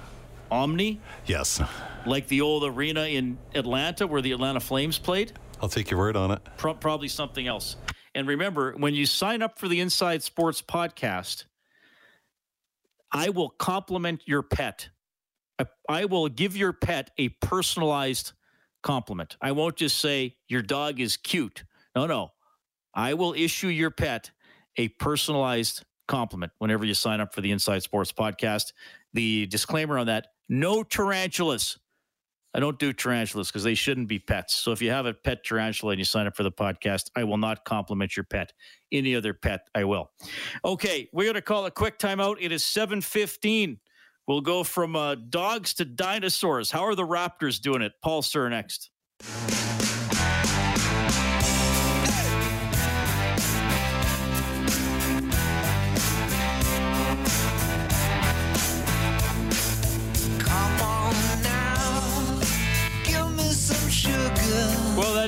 Omni? 0.53 1.01
Yes. 1.27 1.61
Like 2.07 2.29
the 2.29 2.41
old 2.43 2.65
arena 2.65 3.05
in 3.05 3.39
Atlanta 3.55 4.07
where 4.07 4.21
the 4.21 4.33
Atlanta 4.33 4.61
Flames 4.61 4.99
played? 4.99 5.33
I'll 5.61 5.69
take 5.69 5.91
your 5.91 5.99
word 5.99 6.17
on 6.17 6.31
it. 6.31 6.41
Pro- 6.59 6.75
probably 6.75 7.09
something 7.09 7.47
else. 7.47 7.77
And 8.15 8.29
remember, 8.29 8.73
when 8.77 8.95
you 8.95 9.07
sign 9.07 9.43
up 9.43 9.59
for 9.59 9.69
the 9.69 9.81
Inside 9.81 10.23
Sports 10.23 10.61
podcast, 10.63 11.45
I 13.11 13.31
will 13.31 13.49
compliment 13.49 14.23
your 14.27 14.43
pet. 14.43 14.91
I, 15.59 15.67
I 15.89 16.05
will 16.05 16.29
give 16.29 16.57
your 16.57 16.73
pet 16.73 17.11
a 17.17 17.31
personalized 17.31 18.33
compliment. 18.83 19.37
I 19.41 19.53
won't 19.53 19.77
just 19.77 19.99
say 19.99 20.37
your 20.49 20.63
dog 20.63 21.01
is 21.01 21.17
cute. 21.17 21.65
No, 21.97 22.07
no. 22.07 22.33
I 22.95 23.15
will 23.15 23.33
issue 23.35 23.69
your 23.69 23.91
pet 23.91 24.31
a 24.77 24.89
personalized 24.89 25.85
compliment 26.07 26.53
whenever 26.59 26.85
you 26.85 26.95
sign 26.95 27.21
up 27.21 27.35
for 27.35 27.41
the 27.41 27.51
Inside 27.51 27.83
Sports 27.83 28.13
podcast. 28.13 28.73
The 29.13 29.47
disclaimer 29.47 29.99
on 29.99 30.07
that 30.07 30.29
no 30.49 30.83
tarantulas. 30.83 31.79
I 32.55 32.61
don't 32.61 32.79
do 32.79 32.93
tarantulas 32.93 33.49
because 33.49 33.65
they 33.65 33.75
shouldn't 33.75 34.07
be 34.07 34.21
pets. 34.21 34.55
So 34.55 34.71
if 34.71 34.81
you 34.81 34.91
have 34.91 35.07
a 35.07 35.13
pet 35.13 35.45
tarantula 35.45 35.93
and 35.93 35.99
you 35.99 36.05
sign 36.05 36.27
up 36.27 36.37
for 36.37 36.45
the 36.45 36.53
podcast, 36.53 37.11
I 37.17 37.25
will 37.25 37.37
not 37.37 37.65
compliment 37.65 38.17
your 38.17 38.25
pet. 38.25 38.53
Any 38.93 39.17
other 39.17 39.35
pet, 39.35 39.63
I 39.75 39.85
will. 39.85 40.11
Okay, 40.65 41.09
we're 41.13 41.25
going 41.25 41.35
to 41.35 41.43
call 41.43 41.67
a 41.67 41.71
quick 41.71 41.99
timeout. 41.99 42.37
It 42.41 42.53
is 42.53 42.63
715. 42.63 43.81
We'll 44.29 44.41
go 44.41 44.63
from 44.63 44.95
uh, 44.95 45.17
dogs 45.17 45.75
to 45.75 45.85
dinosaurs. 45.85 46.71
How 46.71 46.85
are 46.85 46.95
the 46.95 47.07
Raptors 47.07 47.61
doing 47.61 47.83
it? 47.83 47.93
Paul 48.03 48.23
Sir 48.23 48.49
next. 48.49 48.91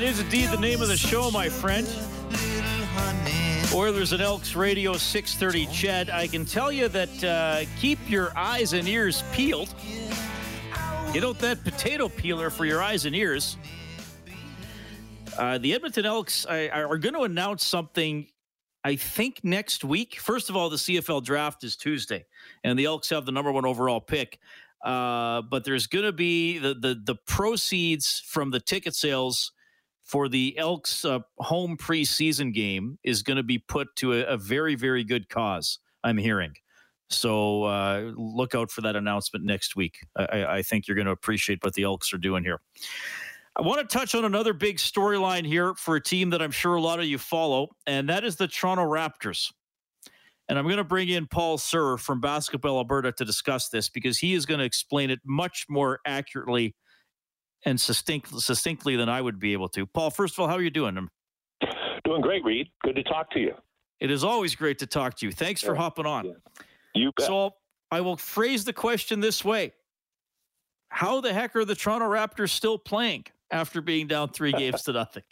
Be 0.06 0.46
the 0.46 0.56
name 0.56 0.80
of 0.82 0.86
the 0.86 0.96
show, 0.96 1.32
my 1.32 1.48
friend. 1.48 1.84
Oilers 3.74 4.12
and 4.12 4.22
Elks 4.22 4.54
Radio 4.54 4.92
630 4.92 5.66
Ched. 5.66 6.14
I 6.14 6.28
can 6.28 6.44
tell 6.44 6.70
you 6.70 6.86
that 6.86 7.24
uh, 7.24 7.64
keep 7.80 7.98
your 8.08 8.30
eyes 8.38 8.72
and 8.72 8.86
ears 8.86 9.24
peeled. 9.32 9.74
Get 11.12 11.24
out 11.24 11.40
that 11.40 11.64
potato 11.64 12.08
peeler 12.08 12.50
for 12.50 12.64
your 12.64 12.80
eyes 12.80 13.04
and 13.04 13.16
ears. 13.16 13.56
Uh, 15.36 15.58
the 15.58 15.74
Edmonton 15.74 16.06
Elks 16.06 16.46
I, 16.46 16.68
are 16.68 16.98
going 16.98 17.14
to 17.14 17.22
announce 17.22 17.66
something, 17.66 18.28
I 18.84 18.94
think, 18.94 19.40
next 19.42 19.84
week. 19.84 20.20
First 20.20 20.50
of 20.50 20.56
all, 20.56 20.70
the 20.70 20.76
CFL 20.76 21.24
draft 21.24 21.64
is 21.64 21.74
Tuesday, 21.74 22.26
and 22.62 22.78
the 22.78 22.84
Elks 22.84 23.10
have 23.10 23.26
the 23.26 23.32
number 23.32 23.50
one 23.50 23.66
overall 23.66 24.00
pick. 24.00 24.38
Uh, 24.84 25.42
but 25.42 25.64
there's 25.64 25.88
going 25.88 26.04
to 26.04 26.12
be 26.12 26.58
the, 26.58 26.74
the 26.74 27.02
the 27.02 27.16
proceeds 27.26 28.22
from 28.24 28.52
the 28.52 28.60
ticket 28.60 28.94
sales 28.94 29.50
for 30.06 30.28
the 30.28 30.56
Elks 30.56 31.04
uh, 31.04 31.18
home 31.38 31.76
preseason 31.76 32.54
game 32.54 32.98
is 33.04 33.22
going 33.22 33.36
to 33.36 33.42
be 33.42 33.58
put 33.58 33.94
to 33.96 34.14
a, 34.14 34.22
a, 34.22 34.36
very 34.36 34.76
very 34.76 35.04
good 35.04 35.28
cause. 35.28 35.80
I'm 36.04 36.16
hearing. 36.16 36.54
So 37.10 37.64
uh, 37.64 38.12
look 38.16 38.54
out 38.54 38.70
for 38.70 38.80
that 38.82 38.96
announcement 38.96 39.44
next 39.44 39.76
week. 39.76 39.98
I, 40.16 40.44
I 40.44 40.62
think 40.62 40.86
you're 40.88 40.94
going 40.94 41.06
to 41.06 41.12
appreciate 41.12 41.62
what 41.62 41.74
the 41.74 41.82
Elks 41.82 42.12
are 42.12 42.18
doing 42.18 42.42
here. 42.42 42.60
I 43.56 43.62
want 43.62 43.88
to 43.88 43.98
touch 43.98 44.14
on 44.14 44.24
another 44.24 44.52
big 44.52 44.76
storyline 44.78 45.46
here 45.46 45.74
for 45.74 45.96
a 45.96 46.02
team 46.02 46.30
that 46.30 46.42
I'm 46.42 46.50
sure 46.50 46.74
a 46.74 46.80
lot 46.80 46.98
of 46.98 47.06
you 47.06 47.18
follow, 47.18 47.68
and 47.86 48.08
that 48.08 48.24
is 48.24 48.36
the 48.36 48.48
Toronto 48.48 48.84
Raptors. 48.84 49.52
And 50.48 50.58
I'm 50.58 50.66
going 50.66 50.76
to 50.76 50.84
bring 50.84 51.08
in 51.08 51.26
Paul 51.26 51.58
Sir 51.58 51.96
from 51.96 52.20
Basketball 52.20 52.78
Alberta 52.78 53.12
to 53.12 53.24
discuss 53.24 53.68
this 53.68 53.88
because 53.88 54.18
he 54.18 54.34
is 54.34 54.46
going 54.46 54.60
to 54.60 54.64
explain 54.64 55.10
it 55.10 55.20
much 55.24 55.66
more 55.68 56.00
accurately 56.06 56.74
and 57.66 57.78
succinct, 57.78 58.28
succinctly 58.40 58.96
than 58.96 59.08
I 59.08 59.20
would 59.20 59.38
be 59.38 59.52
able 59.52 59.68
to. 59.70 59.84
Paul, 59.84 60.10
first 60.10 60.34
of 60.34 60.40
all, 60.40 60.48
how 60.48 60.54
are 60.54 60.62
you 60.62 60.70
doing? 60.70 61.08
Doing 62.04 62.22
great, 62.22 62.44
Reid. 62.44 62.68
Good 62.82 62.94
to 62.94 63.02
talk 63.02 63.30
to 63.32 63.40
you. 63.40 63.52
It 64.00 64.10
is 64.10 64.24
always 64.24 64.54
great 64.54 64.78
to 64.78 64.86
talk 64.86 65.16
to 65.16 65.26
you. 65.26 65.32
Thanks 65.32 65.60
for 65.60 65.74
hopping 65.74 66.06
on. 66.06 66.26
Yeah. 66.26 66.32
You 66.94 67.12
bet. 67.16 67.26
So 67.26 67.50
I 67.90 68.00
will 68.00 68.16
phrase 68.16 68.64
the 68.64 68.72
question 68.72 69.20
this 69.20 69.44
way 69.44 69.72
How 70.90 71.20
the 71.20 71.32
heck 71.32 71.56
are 71.56 71.64
the 71.64 71.74
Toronto 71.74 72.06
Raptors 72.06 72.50
still 72.50 72.78
playing 72.78 73.24
after 73.50 73.80
being 73.80 74.06
down 74.06 74.28
three 74.30 74.52
games 74.56 74.82
to 74.84 74.92
nothing? 74.92 75.24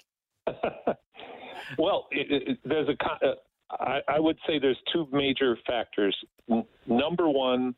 well, 1.78 2.08
it, 2.10 2.48
it, 2.48 2.58
there's 2.64 2.88
a. 2.88 3.04
Uh, 3.04 3.34
I, 3.70 4.00
I 4.08 4.20
would 4.20 4.38
say 4.46 4.58
there's 4.58 4.78
two 4.92 5.06
major 5.12 5.56
factors. 5.66 6.16
N- 6.50 6.64
number 6.86 7.28
one, 7.28 7.74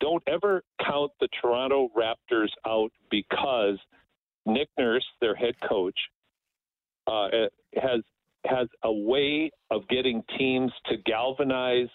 don't 0.00 0.22
ever 0.26 0.62
count 0.84 1.12
the 1.20 1.28
Toronto 1.40 1.90
Raptors 1.96 2.50
out 2.66 2.90
because 3.10 3.78
Nick 4.46 4.68
Nurse, 4.78 5.06
their 5.20 5.34
head 5.34 5.54
coach, 5.68 5.98
uh, 7.06 7.26
eh, 7.26 7.48
has 7.80 8.00
has 8.44 8.68
a 8.84 8.92
way 8.92 9.50
of 9.70 9.86
getting 9.88 10.22
teams 10.38 10.72
to 10.86 10.96
galvanize 11.04 11.88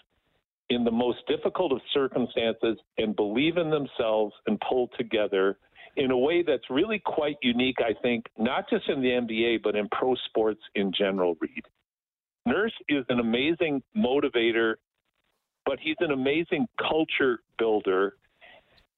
in 0.70 0.84
the 0.84 0.90
most 0.90 1.18
difficult 1.26 1.72
of 1.72 1.80
circumstances 1.92 2.78
and 2.98 3.16
believe 3.16 3.56
in 3.56 3.70
themselves 3.70 4.34
and 4.46 4.60
pull 4.68 4.88
together 4.98 5.58
in 5.96 6.10
a 6.10 6.18
way 6.18 6.42
that's 6.42 6.68
really 6.70 7.00
quite 7.04 7.36
unique, 7.42 7.76
I 7.80 7.94
think, 8.02 8.26
not 8.38 8.68
just 8.68 8.88
in 8.88 9.00
the 9.00 9.08
NBA, 9.08 9.62
but 9.62 9.76
in 9.76 9.88
pro 9.90 10.14
sports 10.26 10.60
in 10.74 10.92
general, 10.92 11.36
Reid. 11.40 11.64
Nurse 12.46 12.74
is 12.88 13.04
an 13.08 13.20
amazing 13.20 13.82
motivator, 13.96 14.74
but 15.66 15.78
he's 15.80 15.96
an 16.00 16.10
amazing 16.10 16.66
culture 16.78 17.40
builder. 17.58 18.16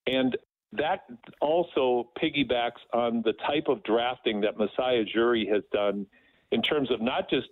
And 0.06 0.37
that 0.73 1.04
also 1.40 2.11
piggybacks 2.20 2.80
on 2.92 3.23
the 3.25 3.32
type 3.46 3.68
of 3.68 3.82
drafting 3.85 4.40
that 4.42 4.58
Masai 4.58 5.04
Ujiri 5.04 5.50
has 5.52 5.62
done 5.73 6.06
in 6.52 6.62
terms 6.62 6.90
of 6.90 7.00
not 7.00 7.30
just 7.30 7.49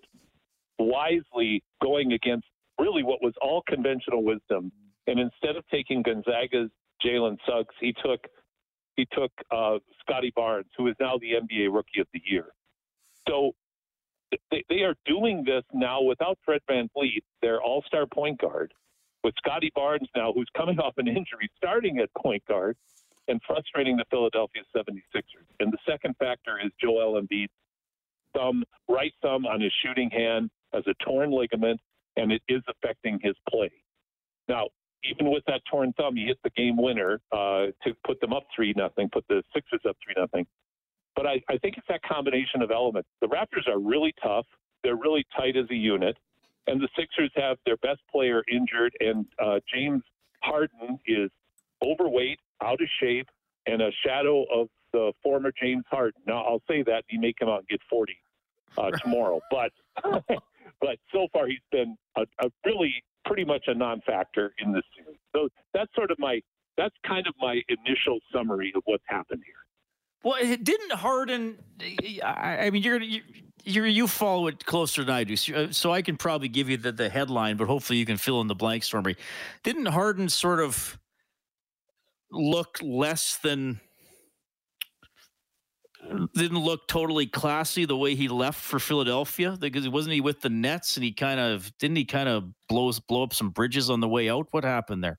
wisely 0.78 1.62
going 1.82 2.12
against 2.12 2.46
really 2.78 3.02
what 3.02 3.22
was 3.22 3.34
all 3.40 3.62
conventional 3.68 4.22
wisdom. 4.22 4.72
And 5.06 5.18
instead 5.18 5.56
of 5.56 5.64
taking 5.68 6.02
Gonzaga's 6.02 6.70
Jalen 7.04 7.38
Suggs, 7.46 7.74
he 7.80 7.92
took 7.92 8.26
he 8.96 9.06
took 9.12 9.32
uh, 9.50 9.78
Scottie 10.00 10.32
Barnes, 10.36 10.66
who 10.76 10.86
is 10.86 10.94
now 11.00 11.18
the 11.18 11.32
NBA 11.32 11.74
Rookie 11.74 12.00
of 12.00 12.06
the 12.14 12.20
Year. 12.24 12.46
So 13.26 13.52
they, 14.50 14.64
they 14.68 14.82
are 14.82 14.94
doing 15.04 15.42
this 15.44 15.64
now 15.72 16.00
without 16.00 16.38
Fred 16.44 16.60
VanVleet, 16.70 17.22
their 17.42 17.60
all-star 17.60 18.06
point 18.06 18.40
guard, 18.40 18.72
with 19.24 19.34
Scottie 19.38 19.72
Barnes 19.74 20.08
now, 20.14 20.32
who's 20.32 20.48
coming 20.56 20.78
off 20.78 20.94
an 20.98 21.08
injury, 21.08 21.50
starting 21.56 21.98
at 21.98 22.10
point 22.14 22.44
guard 22.46 22.76
and 23.26 23.40
frustrating 23.46 23.96
the 23.96 24.04
Philadelphia 24.10 24.62
76ers. 24.76 25.48
And 25.58 25.72
the 25.72 25.78
second 25.88 26.14
factor 26.18 26.60
is 26.62 26.70
Joel 26.80 27.20
Embiid's 27.20 27.50
thumb, 28.36 28.62
right 28.88 29.12
thumb 29.22 29.46
on 29.46 29.60
his 29.60 29.72
shooting 29.84 30.10
hand 30.10 30.50
has 30.74 30.84
a 30.86 31.04
torn 31.04 31.30
ligament 31.30 31.80
and 32.16 32.30
it 32.30 32.42
is 32.48 32.62
affecting 32.68 33.18
his 33.22 33.34
play. 33.48 33.70
Now, 34.48 34.68
even 35.04 35.30
with 35.30 35.42
that 35.46 35.62
torn 35.70 35.92
thumb, 35.96 36.16
he 36.16 36.26
hit 36.26 36.38
the 36.44 36.50
game 36.50 36.76
winner 36.76 37.20
uh, 37.32 37.66
to 37.84 37.94
put 38.06 38.20
them 38.20 38.32
up 38.32 38.44
three 38.54 38.74
nothing, 38.76 39.08
put 39.12 39.24
the 39.28 39.42
Sixers 39.54 39.80
up 39.88 39.96
three 40.04 40.14
nothing. 40.18 40.46
But 41.16 41.26
I, 41.26 41.40
I 41.48 41.58
think 41.58 41.76
it's 41.76 41.86
that 41.88 42.02
combination 42.02 42.62
of 42.62 42.70
elements. 42.70 43.08
The 43.20 43.28
Raptors 43.28 43.68
are 43.68 43.78
really 43.78 44.12
tough. 44.22 44.46
They're 44.82 44.96
really 44.96 45.24
tight 45.36 45.56
as 45.56 45.66
a 45.70 45.74
unit, 45.74 46.16
and 46.66 46.80
the 46.80 46.88
Sixers 46.98 47.30
have 47.36 47.58
their 47.66 47.76
best 47.78 48.00
player 48.10 48.42
injured, 48.50 48.94
and 49.00 49.26
uh, 49.42 49.60
James 49.72 50.02
Harden 50.42 50.98
is 51.06 51.30
overweight, 51.82 52.38
out 52.62 52.80
of 52.80 52.88
shape, 53.00 53.28
and 53.66 53.82
a 53.82 53.90
shadow 54.06 54.44
of 54.52 54.68
the 54.92 55.12
former 55.22 55.52
James 55.60 55.84
Harden. 55.90 56.20
Now 56.26 56.42
I'll 56.44 56.62
say 56.68 56.82
that 56.84 57.04
he 57.08 57.18
may 57.18 57.32
come 57.38 57.48
out 57.48 57.58
and 57.58 57.68
get 57.68 57.80
40 57.90 58.16
uh, 58.78 58.90
tomorrow, 58.92 59.40
but 59.50 59.72
but 60.80 60.98
so 61.12 61.26
far 61.32 61.46
he's 61.46 61.58
been 61.72 61.96
a, 62.16 62.22
a 62.40 62.48
really 62.64 63.02
pretty 63.24 63.44
much 63.44 63.64
a 63.66 63.74
non-factor 63.74 64.52
in 64.58 64.72
this 64.72 64.82
series. 64.96 65.18
So 65.34 65.48
that's 65.72 65.90
sort 65.94 66.10
of 66.10 66.18
my 66.18 66.40
that's 66.76 66.94
kind 67.06 67.26
of 67.26 67.34
my 67.38 67.60
initial 67.68 68.18
summary 68.32 68.72
of 68.74 68.82
what's 68.84 69.04
happened 69.06 69.42
here. 69.44 69.63
Well, 70.24 70.36
it 70.40 70.64
didn't 70.64 70.92
Harden. 70.92 71.58
Uh, 72.22 72.26
I 72.26 72.70
mean, 72.70 72.82
you're 72.82 73.00
you 73.00 73.22
you 73.64 74.06
follow 74.08 74.46
it 74.46 74.64
closer 74.64 75.04
than 75.04 75.14
I 75.14 75.24
do, 75.24 75.36
so, 75.36 75.54
uh, 75.54 75.66
so 75.70 75.92
I 75.92 76.02
can 76.02 76.16
probably 76.16 76.48
give 76.48 76.68
you 76.68 76.76
the, 76.76 76.92
the 76.92 77.08
headline, 77.08 77.56
but 77.56 77.66
hopefully 77.66 77.98
you 77.98 78.06
can 78.06 78.16
fill 78.16 78.40
in 78.40 78.46
the 78.46 78.54
blanks 78.54 78.88
for 78.88 79.02
me. 79.02 79.16
Didn't 79.62 79.86
Harden 79.86 80.28
sort 80.28 80.60
of 80.60 80.98
look 82.30 82.78
less 82.82 83.38
than 83.42 83.80
didn't 86.34 86.58
look 86.58 86.86
totally 86.86 87.26
classy 87.26 87.84
the 87.84 87.96
way 87.96 88.14
he 88.14 88.28
left 88.28 88.60
for 88.60 88.78
Philadelphia 88.78 89.56
because 89.58 89.88
wasn't 89.88 90.12
he 90.12 90.20
with 90.20 90.40
the 90.40 90.50
Nets 90.50 90.96
and 90.96 91.04
he 91.04 91.12
kind 91.12 91.40
of 91.40 91.72
didn't 91.78 91.96
he 91.96 92.04
kind 92.04 92.28
of 92.28 92.44
blows 92.68 93.00
blow 93.00 93.22
up 93.22 93.34
some 93.34 93.50
bridges 93.50 93.90
on 93.90 94.00
the 94.00 94.08
way 94.08 94.28
out? 94.28 94.48
What 94.50 94.64
happened 94.64 95.02
there? 95.02 95.18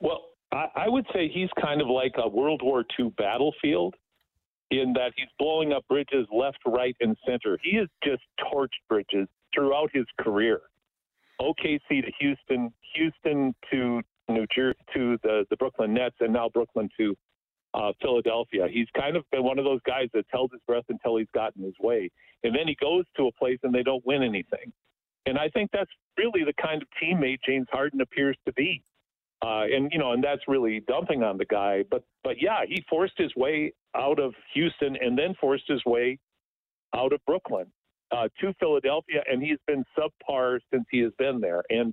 Well, 0.00 0.22
I, 0.52 0.66
I 0.76 0.88
would 0.88 1.06
say 1.12 1.30
he's 1.32 1.50
kind 1.60 1.80
of 1.80 1.88
like 1.88 2.14
a 2.16 2.28
World 2.28 2.62
War 2.62 2.84
II 2.98 3.12
battlefield 3.16 3.94
in 4.80 4.92
that 4.94 5.12
he's 5.16 5.28
blowing 5.38 5.72
up 5.72 5.86
bridges 5.88 6.26
left, 6.32 6.58
right, 6.66 6.96
and 7.00 7.16
center. 7.26 7.58
He 7.62 7.76
has 7.76 7.88
just 8.02 8.22
torched 8.40 8.68
bridges 8.88 9.28
throughout 9.54 9.90
his 9.92 10.06
career. 10.18 10.60
OKC 11.40 11.88
to 11.88 12.12
Houston, 12.20 12.72
Houston 12.94 13.54
to 13.70 14.00
New 14.28 14.46
Jersey 14.54 14.78
to 14.94 15.18
the 15.22 15.44
the 15.50 15.56
Brooklyn 15.56 15.92
Nets, 15.92 16.16
and 16.20 16.32
now 16.32 16.48
Brooklyn 16.48 16.88
to 16.98 17.16
uh, 17.74 17.92
Philadelphia. 18.00 18.66
He's 18.70 18.88
kind 18.96 19.16
of 19.16 19.24
been 19.30 19.42
one 19.42 19.58
of 19.58 19.64
those 19.64 19.80
guys 19.86 20.08
that's 20.14 20.28
held 20.30 20.52
his 20.52 20.60
breath 20.66 20.84
until 20.88 21.16
he's 21.16 21.28
gotten 21.34 21.62
his 21.64 21.74
way, 21.80 22.10
and 22.44 22.54
then 22.54 22.68
he 22.68 22.76
goes 22.80 23.04
to 23.16 23.26
a 23.26 23.32
place 23.32 23.58
and 23.62 23.74
they 23.74 23.82
don't 23.82 24.04
win 24.06 24.22
anything. 24.22 24.72
And 25.26 25.38
I 25.38 25.48
think 25.48 25.70
that's 25.72 25.90
really 26.18 26.44
the 26.44 26.52
kind 26.62 26.82
of 26.82 26.88
teammate 27.02 27.38
James 27.46 27.66
Harden 27.72 28.00
appears 28.00 28.36
to 28.46 28.52
be. 28.52 28.82
Uh, 29.44 29.64
and 29.70 29.90
you 29.92 29.98
know, 29.98 30.12
and 30.12 30.24
that's 30.24 30.40
really 30.48 30.80
dumping 30.88 31.22
on 31.22 31.36
the 31.36 31.44
guy. 31.44 31.84
But 31.90 32.02
but 32.22 32.36
yeah, 32.40 32.60
he 32.66 32.82
forced 32.88 33.12
his 33.18 33.34
way 33.36 33.74
out 33.94 34.18
of 34.18 34.32
Houston 34.54 34.96
and 34.96 35.18
then 35.18 35.34
forced 35.38 35.64
his 35.68 35.84
way 35.84 36.18
out 36.94 37.12
of 37.12 37.20
Brooklyn 37.26 37.66
uh, 38.10 38.28
to 38.40 38.54
Philadelphia, 38.58 39.22
and 39.30 39.42
he's 39.42 39.58
been 39.66 39.84
subpar 39.98 40.60
since 40.72 40.84
he 40.90 41.00
has 41.00 41.12
been 41.18 41.40
there. 41.40 41.62
And 41.68 41.92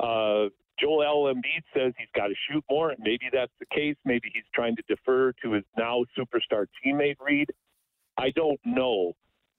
uh, 0.00 0.50
Joel 0.78 1.32
Embiid 1.32 1.62
says 1.74 1.94
he's 1.96 2.08
got 2.14 2.26
to 2.26 2.34
shoot 2.50 2.62
more. 2.70 2.90
And 2.90 2.98
maybe 3.00 3.30
that's 3.32 3.52
the 3.58 3.66
case. 3.74 3.96
Maybe 4.04 4.30
he's 4.34 4.44
trying 4.54 4.76
to 4.76 4.82
defer 4.86 5.32
to 5.42 5.52
his 5.52 5.64
now 5.78 6.04
superstar 6.18 6.66
teammate 6.84 7.16
Reid. 7.20 7.48
I 8.18 8.30
don't 8.30 8.60
know, 8.66 9.14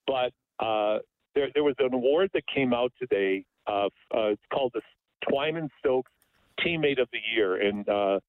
but 0.06 0.34
uh, 0.60 1.00
there 1.34 1.48
there 1.56 1.64
was 1.64 1.76
an 1.80 1.96
award 1.96 2.30
that 2.36 2.44
came 2.54 2.76
out 2.76 2.92
today. 3.00 3.44
Uh, 3.66 3.88
uh, 4.14 4.28
it's 4.34 4.42
called 4.54 4.74
the 4.76 4.82
Twyman 5.28 5.70
Stokes 5.80 6.12
Teammate 6.66 7.02
of 7.02 7.08
the 7.12 7.20
Year, 7.36 7.62
and 7.62 7.88
uh, 7.88 8.20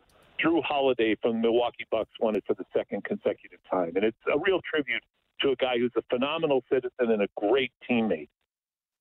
Jrue 0.42 0.62
Holiday 0.62 1.16
from 1.22 1.34
the 1.34 1.48
Milwaukee 1.48 1.86
Bucks 1.90 2.10
won 2.20 2.36
it 2.36 2.44
for 2.46 2.54
the 2.54 2.64
second 2.76 3.04
consecutive 3.04 3.60
time, 3.70 3.92
and 3.96 4.04
it's 4.04 4.16
a 4.32 4.38
real 4.38 4.60
tribute 4.68 5.02
to 5.40 5.50
a 5.50 5.56
guy 5.56 5.78
who's 5.78 5.92
a 5.96 6.02
phenomenal 6.10 6.62
citizen 6.70 7.10
and 7.10 7.22
a 7.22 7.28
great 7.36 7.72
teammate. 7.88 8.28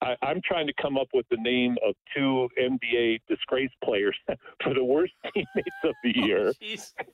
I, 0.01 0.15
I'm 0.21 0.41
trying 0.43 0.67
to 0.67 0.73
come 0.81 0.97
up 0.97 1.07
with 1.13 1.25
the 1.31 1.37
name 1.37 1.77
of 1.87 1.95
two 2.15 2.49
NBA 2.61 3.21
disgrace 3.27 3.71
players 3.83 4.15
for 4.63 4.73
the 4.73 4.83
worst 4.83 5.13
teammates 5.33 5.69
of 5.83 5.93
the 6.03 6.17
year. 6.17 6.53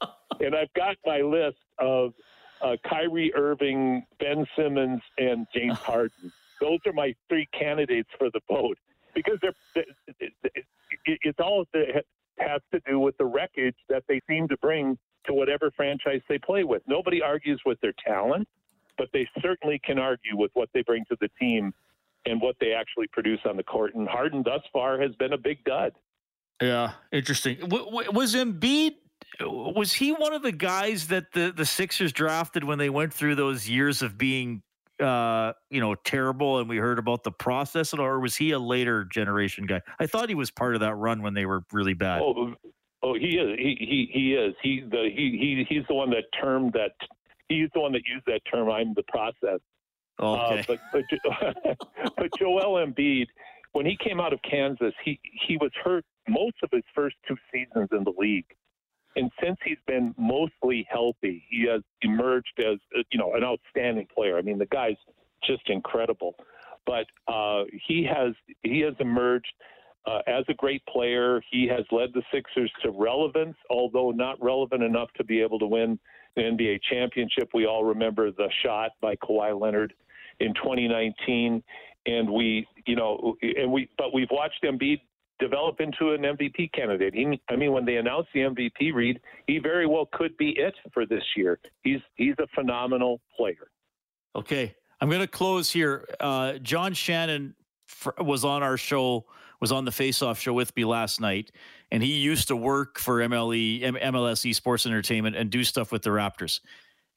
Oh, 0.02 0.08
and 0.40 0.56
I've 0.56 0.74
got 0.74 0.98
my 1.06 1.20
list 1.20 1.58
of 1.78 2.14
uh, 2.62 2.76
Kyrie 2.90 3.34
Irving, 3.36 4.06
Ben 4.20 4.46
Simmons, 4.58 5.02
and 5.18 5.48
James 5.54 5.78
Harden. 5.78 6.32
Those 6.60 6.80
are 6.86 6.94
my 6.94 7.14
three 7.30 7.48
candidates 7.58 8.10
for 8.18 8.30
the 8.32 8.42
vote 8.50 8.78
because 9.14 9.38
they're, 9.42 9.86
it's 11.06 11.40
all 11.40 11.66
that 11.74 12.04
has 12.40 12.62
to 12.72 12.80
do 12.88 13.00
with 13.00 13.18
the 13.18 13.26
wreckage 13.26 13.76
that 13.90 14.04
they 14.08 14.22
seem 14.28 14.48
to 14.48 14.58
bring 14.58 14.98
to 15.26 15.34
whatever 15.34 15.72
franchise 15.76 16.22
they 16.30 16.38
play 16.38 16.64
with. 16.64 16.82
Nobody 16.88 17.22
argues 17.22 17.62
with 17.66 17.80
their 17.82 17.94
talent, 18.06 18.48
but 18.98 19.10
they 19.14 19.28
certainly 19.42 19.80
can 19.84 20.00
argue 20.00 20.38
with 20.38 20.52
what 20.54 20.70
they 20.74 20.82
bring 20.82 21.04
to 21.10 21.18
the 21.20 21.30
team 21.40 21.74
and 22.26 22.42
what 22.42 22.56
they 22.60 22.74
actually 22.74 23.08
produce 23.08 23.40
on 23.46 23.58
the 23.58 23.64
court. 23.64 23.96
And 23.96 24.08
Harden 24.08 24.44
thus 24.44 24.62
far 24.72 25.00
has 25.02 25.14
been 25.16 25.34
a 25.34 25.38
big 25.38 25.64
dud. 25.64 25.94
Yeah, 26.62 26.94
interesting. 27.12 27.58
W- 27.60 27.86
w- 27.86 28.12
was 28.12 28.36
Embiid 28.36 28.96
was 29.42 29.94
he 29.94 30.12
one 30.12 30.34
of 30.34 30.42
the 30.42 30.52
guys 30.52 31.08
that 31.08 31.32
the 31.34 31.54
the 31.56 31.66
Sixers 31.66 32.12
drafted 32.12 32.64
when 32.64 32.78
they 32.78 32.90
went 32.90 33.14
through 33.14 33.36
those 33.36 33.70
years 33.70 34.02
of 34.02 34.18
being 34.18 34.62
uh, 35.00 35.54
you 35.70 35.80
know, 35.80 35.96
terrible 35.96 36.60
and 36.60 36.70
we 36.70 36.78
heard 36.78 37.00
about 37.00 37.24
the 37.24 37.32
process 37.32 37.94
or 37.94 38.20
was 38.20 38.36
he 38.36 38.52
a 38.52 38.60
later 38.60 39.06
generation 39.06 39.66
guy? 39.66 39.82
I 40.00 40.08
thought 40.08 40.30
he 40.30 40.36
was 40.36 40.52
part 40.52 40.76
of 40.76 40.82
that 40.82 40.96
run 40.96 41.22
when 41.22 41.34
they 41.34 41.46
were 41.46 41.64
really 41.72 41.94
bad. 41.94 42.22
Oh, 42.22 42.54
oh 43.04 43.14
he 43.14 43.38
is. 43.38 43.58
He 43.58 43.78
he 43.80 44.10
he 44.12 44.34
is. 44.34 44.54
He 44.62 44.82
the 44.82 45.10
he 45.16 45.38
he 45.40 45.66
he's 45.68 45.86
the 45.88 45.96
one 45.96 46.10
that 46.12 46.26
termed 46.40 46.74
that 46.74 46.92
he's 47.48 47.70
the 47.74 47.82
one 47.82 47.92
that 47.94 48.04
used 48.06 48.26
that 48.28 48.42
term 48.52 48.70
I'm 48.70 48.94
the 48.94 49.04
process. 49.04 49.60
Okay. 50.20 50.60
Uh, 50.60 50.64
but 50.68 50.80
but 50.92 51.78
but 52.18 52.30
Joel 52.38 52.86
Embiid 52.86 53.28
when 53.74 53.86
he 53.86 53.98
came 54.04 54.20
out 54.20 54.34
of 54.34 54.40
Kansas, 54.50 54.94
he 55.04 55.20
he 55.48 55.58
was 55.58 55.72
hurt 55.84 56.06
most 56.28 56.56
of 56.64 56.70
his 56.72 56.84
first 56.96 57.16
two 57.28 57.36
seasons 57.54 57.90
in 57.92 58.04
the 58.04 58.14
league. 58.18 58.46
And 59.16 59.32
since 59.44 59.58
he's 59.66 59.78
been 59.88 60.14
mostly 60.18 60.88
healthy, 60.90 61.44
he 61.50 61.68
has 61.70 61.82
emerged 62.02 62.60
as 62.60 62.78
uh, 62.98 63.02
you 63.12 63.20
know 63.20 63.34
an 63.34 63.44
outstanding 63.44 64.08
player. 64.14 64.38
I 64.38 64.42
mean, 64.42 64.58
the 64.58 64.68
guy's 64.68 64.98
just 65.44 65.70
incredible. 65.70 66.36
But 66.86 67.06
uh, 67.28 67.64
he 67.88 68.04
has 68.06 68.34
he 68.64 68.80
has 68.82 68.94
emerged 69.00 69.52
uh, 70.06 70.20
as 70.28 70.46
a 70.48 70.54
great 70.54 70.86
player. 70.86 71.42
He 71.52 71.68
has 71.68 71.86
led 71.92 72.10
the 72.14 72.24
Sixers 72.34 72.72
to 72.84 72.92
relevance, 72.92 73.56
although 73.70 74.12
not 74.12 74.42
relevant 74.42 74.84
enough 74.84 75.10
to 75.18 75.24
be 75.24 75.42
able 75.42 75.60
to 75.60 75.68
win 75.68 76.00
the 76.36 76.42
NBA 76.44 76.80
championship. 76.90 77.50
We 77.54 77.66
all 77.66 77.84
remember 77.84 78.32
the 78.32 78.50
shot 78.64 78.92
by 79.02 79.16
Kawhi 79.18 79.60
Leonard 79.60 79.94
in 80.40 80.54
2019, 80.54 81.62
and 82.06 82.30
we, 82.30 82.66
you 82.86 82.96
know, 82.96 83.36
and 83.42 83.72
we, 83.72 83.90
but 83.98 84.14
we've 84.14 84.32
watched 84.32 84.64
Embiid 84.64 85.02
develop 85.40 85.80
into 85.80 86.12
an 86.12 86.22
MVP 86.22 86.72
candidate. 86.74 87.14
He, 87.14 87.42
I 87.50 87.56
mean, 87.56 87.72
when 87.72 87.86
they 87.86 87.96
announced 87.96 88.30
the 88.34 88.42
MVP, 88.42 88.94
Reid, 88.94 89.20
he 89.48 89.58
very 89.58 89.88
well 89.88 90.08
could 90.12 90.36
be 90.38 90.52
it 90.58 90.76
for 90.94 91.06
this 91.06 91.24
year. 91.36 91.60
He's 91.84 92.00
he's 92.16 92.36
a 92.40 92.48
phenomenal 92.54 93.22
player. 93.36 93.72
Okay, 94.36 94.76
I'm 95.02 95.10
going 95.10 95.22
to 95.22 95.28
close 95.28 95.72
here. 95.72 96.08
Uh, 96.20 96.54
John 96.54 96.94
Shannon 96.94 97.56
was 98.20 98.46
on 98.46 98.62
our 98.62 98.78
show, 98.78 99.26
was 99.60 99.72
on 99.72 99.86
the 99.86 99.92
Face 99.92 100.22
Off 100.22 100.40
show 100.40 100.54
with 100.54 100.76
me 100.76 100.86
last 100.86 101.20
night, 101.20 101.52
and 101.92 102.04
he 102.04 102.18
used 102.18 102.50
to 102.50 102.56
work 102.56 103.00
for 103.00 103.20
MLE, 103.20 103.82
MLS 103.82 104.54
Sports 104.54 104.86
Entertainment 104.86 105.36
and 105.36 105.50
do 105.50 105.64
stuff 105.64 105.92
with 105.92 106.04
the 106.04 106.10
Raptors. 106.10 106.60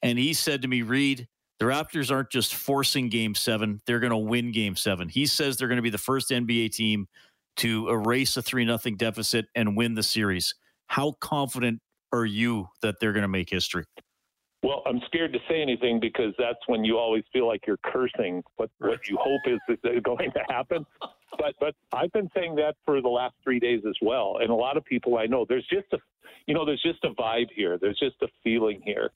And 0.01 0.17
he 0.17 0.33
said 0.33 0.61
to 0.63 0.67
me, 0.67 0.81
Reid, 0.81 1.27
the 1.59 1.65
Raptors 1.65 2.11
aren't 2.11 2.29
just 2.29 2.55
forcing 2.55 3.09
Game 3.09 3.35
Seven; 3.35 3.81
they're 3.85 3.99
going 3.99 4.11
to 4.11 4.17
win 4.17 4.51
Game 4.51 4.75
Seven. 4.75 5.07
He 5.07 5.25
says 5.25 5.57
they're 5.57 5.67
going 5.67 5.77
to 5.77 5.83
be 5.83 5.89
the 5.89 5.97
first 5.97 6.29
NBA 6.29 6.71
team 6.71 7.07
to 7.57 7.89
erase 7.89 8.37
a 8.37 8.41
3 8.41 8.65
nothing 8.65 8.97
deficit 8.97 9.45
and 9.55 9.77
win 9.77 9.95
the 9.95 10.03
series. 10.03 10.55
How 10.87 11.13
confident 11.19 11.81
are 12.11 12.25
you 12.25 12.67
that 12.81 12.95
they're 12.99 13.13
going 13.13 13.23
to 13.23 13.27
make 13.27 13.49
history? 13.49 13.85
Well, 14.63 14.81
I'm 14.85 15.01
scared 15.07 15.33
to 15.33 15.39
say 15.49 15.61
anything 15.61 15.99
because 15.99 16.33
that's 16.39 16.59
when 16.67 16.85
you 16.85 16.97
always 16.97 17.23
feel 17.33 17.47
like 17.47 17.67
you're 17.67 17.79
cursing 17.85 18.41
what, 18.55 18.69
what 18.79 18.99
you 19.09 19.17
hope 19.19 19.41
is 19.45 19.59
going 20.03 20.31
to 20.31 20.43
happen. 20.49 20.85
But 21.35 21.55
but 21.59 21.73
I've 21.91 22.11
been 22.11 22.29
saying 22.35 22.53
that 22.57 22.75
for 22.85 23.01
the 23.01 23.09
last 23.09 23.33
three 23.43 23.59
days 23.59 23.81
as 23.89 23.95
well, 24.03 24.37
and 24.39 24.51
a 24.51 24.53
lot 24.53 24.77
of 24.77 24.85
people 24.85 25.17
I 25.17 25.25
know. 25.25 25.47
There's 25.49 25.65
just 25.67 25.87
a, 25.91 25.97
you 26.45 26.53
know, 26.53 26.63
there's 26.63 26.83
just 26.83 27.03
a 27.03 27.09
vibe 27.19 27.47
here. 27.55 27.79
There's 27.81 27.97
just 27.97 28.17
a 28.21 28.27
feeling 28.43 28.81
here. 28.85 29.09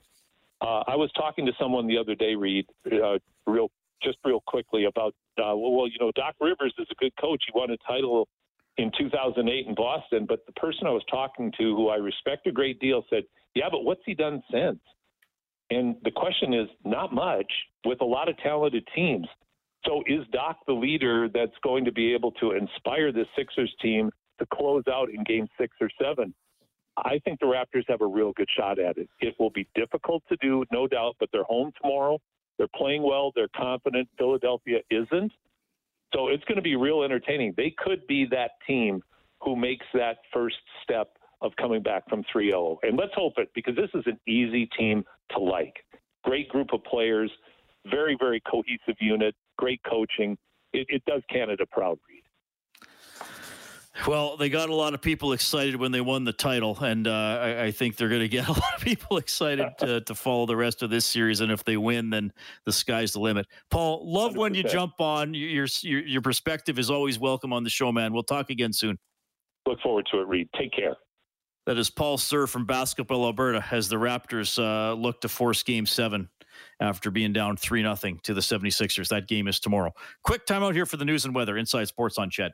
Uh, 0.60 0.82
I 0.88 0.96
was 0.96 1.12
talking 1.16 1.46
to 1.46 1.52
someone 1.60 1.86
the 1.86 1.98
other 2.00 2.16
day, 2.16 2.34
Reid, 2.34 2.66
uh, 2.92 3.20
real 3.46 3.70
just 4.04 4.18
real 4.26 4.42
quickly 4.48 4.86
about 4.86 5.14
uh, 5.40 5.56
well, 5.56 5.88
you 5.88 5.98
know, 6.00 6.12
Doc 6.16 6.36
Rivers 6.42 6.74
is 6.80 6.88
a 6.92 6.96
good 6.96 7.14
coach. 7.20 7.44
He 7.46 7.58
won 7.58 7.72
a 7.72 7.78
title 7.88 8.28
in 8.78 8.92
2008 8.98 9.68
in 9.68 9.76
Boston, 9.76 10.26
but 10.28 10.46
the 10.46 10.54
person 10.54 10.88
I 10.88 10.92
was 10.92 11.04
talking 11.10 11.52
to, 11.58 11.76
who 11.76 11.90
I 11.90 11.96
respect 11.96 12.48
a 12.48 12.52
great 12.52 12.80
deal, 12.80 13.04
said, 13.10 13.24
"Yeah, 13.56 13.70
but 13.70 13.84
what's 13.84 14.02
he 14.06 14.14
done 14.14 14.42
since?" 14.52 14.80
And 15.70 15.96
the 16.04 16.12
question 16.12 16.54
is, 16.54 16.68
not 16.86 17.14
much 17.14 17.52
with 17.86 18.02
a 18.02 18.06
lot 18.06 18.30
of 18.30 18.38
talented 18.38 18.88
teams. 18.96 19.28
So 19.86 20.04
is 20.06 20.26
Doc 20.32 20.58
the 20.66 20.74
leader 20.74 21.30
that's 21.30 21.58
going 21.64 21.86
to 21.86 21.92
be 21.92 22.14
able 22.14 22.32
to 22.34 22.52
inspire 22.52 23.12
the 23.12 23.26
Sixers 23.36 23.74
team 23.82 24.10
to 24.40 24.46
close 24.54 24.84
out 24.88 25.10
in 25.10 25.24
game 25.24 25.48
six 25.58 25.76
or 25.82 25.90
seven? 26.02 26.34
I 26.98 27.20
think 27.24 27.40
the 27.40 27.46
Raptors 27.46 27.84
have 27.90 28.02
a 28.02 28.08
real 28.08 28.34
good 28.34 28.50
shot 28.58 28.80
at 28.80 28.98
it. 28.98 29.10
It 29.20 29.36
will 29.40 29.52
be 29.52 29.68
difficult 29.76 30.24
to 30.30 30.38
do, 30.42 30.66
no 30.72 30.88
doubt, 30.88 31.16
but 31.20 31.30
they're 31.32 31.44
home 31.44 31.72
tomorrow. 31.82 32.20
They're 32.58 32.68
playing 32.76 33.04
well. 33.04 33.32
They're 33.36 33.50
confident. 33.56 34.10
Philadelphia 34.18 34.80
isn't. 34.90 35.32
So 36.14 36.30
it's 36.30 36.44
going 36.46 36.56
to 36.56 36.62
be 36.62 36.76
real 36.76 37.04
entertaining. 37.04 37.54
They 37.58 37.74
could 37.78 38.06
be 38.08 38.26
that 38.32 38.52
team 38.66 39.02
who 39.42 39.56
makes 39.56 39.86
that 39.94 40.18
first 40.34 40.56
step 40.84 41.18
of 41.42 41.52
coming 41.58 41.84
back 41.84 42.08
from 42.10 42.24
3 42.32 42.48
0. 42.50 42.80
And 42.84 42.98
let's 42.98 43.14
hope 43.14 43.34
it 43.38 43.50
because 43.54 43.76
this 43.76 43.90
is 43.94 44.04
an 44.08 44.20
easy 44.28 44.68
team 44.78 45.04
to 45.32 45.40
like. 45.40 45.76
Great 46.24 46.50
group 46.50 46.70
of 46.74 46.84
players, 46.84 47.32
very, 47.90 48.18
very 48.20 48.42
cohesive 48.50 48.96
unit, 49.00 49.36
great 49.58 49.82
coaching. 49.88 50.38
It, 50.74 50.88
it 50.90 51.04
does 51.06 51.22
Canada 51.30 51.66
proud. 51.72 52.00
Well, 54.06 54.38
they 54.38 54.50
got 54.50 54.70
a 54.70 54.76
lot 54.76 54.94
of 54.94 55.02
people 55.02 55.34
excited 55.34 55.76
when 55.76 55.92
they 55.92 56.02
won 56.02 56.24
the 56.24 56.34
title, 56.34 56.78
and 56.80 57.08
uh, 57.08 57.12
I, 57.12 57.64
I, 57.66 57.72
think 57.72 57.96
they're 57.96 58.10
going 58.10 58.22
to 58.22 58.28
get 58.28 58.48
a 58.48 58.52
lot 58.54 58.76
of 58.76 58.82
people 58.82 59.18
excited 59.18 59.70
to, 59.80 60.02
to, 60.02 60.16
follow 60.16 60.46
the 60.46 60.56
rest 60.56 60.84
of 60.84 60.90
this 60.90 61.06
series. 61.06 61.42
And 61.42 61.52
if 61.52 61.64
they 61.64 61.78
win, 61.78 62.10
then 62.10 62.32
the 62.66 62.72
sky's 62.72 63.14
the 63.14 63.20
limit. 63.20 63.48
Paul, 63.72 64.02
love 64.06 64.34
100%. 64.34 64.38
when 64.38 64.54
you 64.54 64.64
jump 64.64 65.00
on. 65.00 65.34
Your, 65.34 65.68
your 65.82 66.02
your 66.02 66.22
perspective 66.22 66.78
is 66.78 66.92
always 66.92 67.18
welcome 67.18 67.54
on 67.54 67.64
the 67.64 67.70
show, 67.70 67.92
man. 67.92 68.14
We'll 68.14 68.24
talk 68.24 68.50
again 68.50 68.74
soon. 68.74 68.98
Look 69.66 69.80
forward 69.82 70.08
to 70.12 70.22
it, 70.22 70.28
Reid. 70.28 70.50
Take 70.58 70.74
care. 70.74 70.96
That 71.66 71.78
is 71.78 71.90
Paul 71.90 72.18
Sir 72.18 72.48
from 72.48 72.66
Basketball 72.66 73.26
Alberta 73.26 73.66
as 73.72 73.90
the 73.90 73.98
Raptors 73.98 74.58
uh, 74.58 74.94
look 74.94 75.22
to 75.22 75.30
force 75.30 75.64
Game 75.64 75.86
Seven 75.86 76.30
after 76.80 77.12
being 77.12 77.34
down 77.34 77.58
three 77.58 77.84
nothing 77.84 78.20
to 78.24 78.34
the 78.34 78.42
76ers. 78.42 79.10
That 79.10 79.28
game 79.28 79.48
is 79.48 79.60
tomorrow. 79.60 79.92
Quick 80.24 80.46
timeout 80.46 80.74
here 80.74 80.86
for 80.86 80.98
the 80.98 81.06
news 81.06 81.26
and 81.26 81.36
weather. 81.36 81.58
Inside 81.58 81.90
Sports 81.90 82.18
on 82.18 82.30
CHED. 82.30 82.54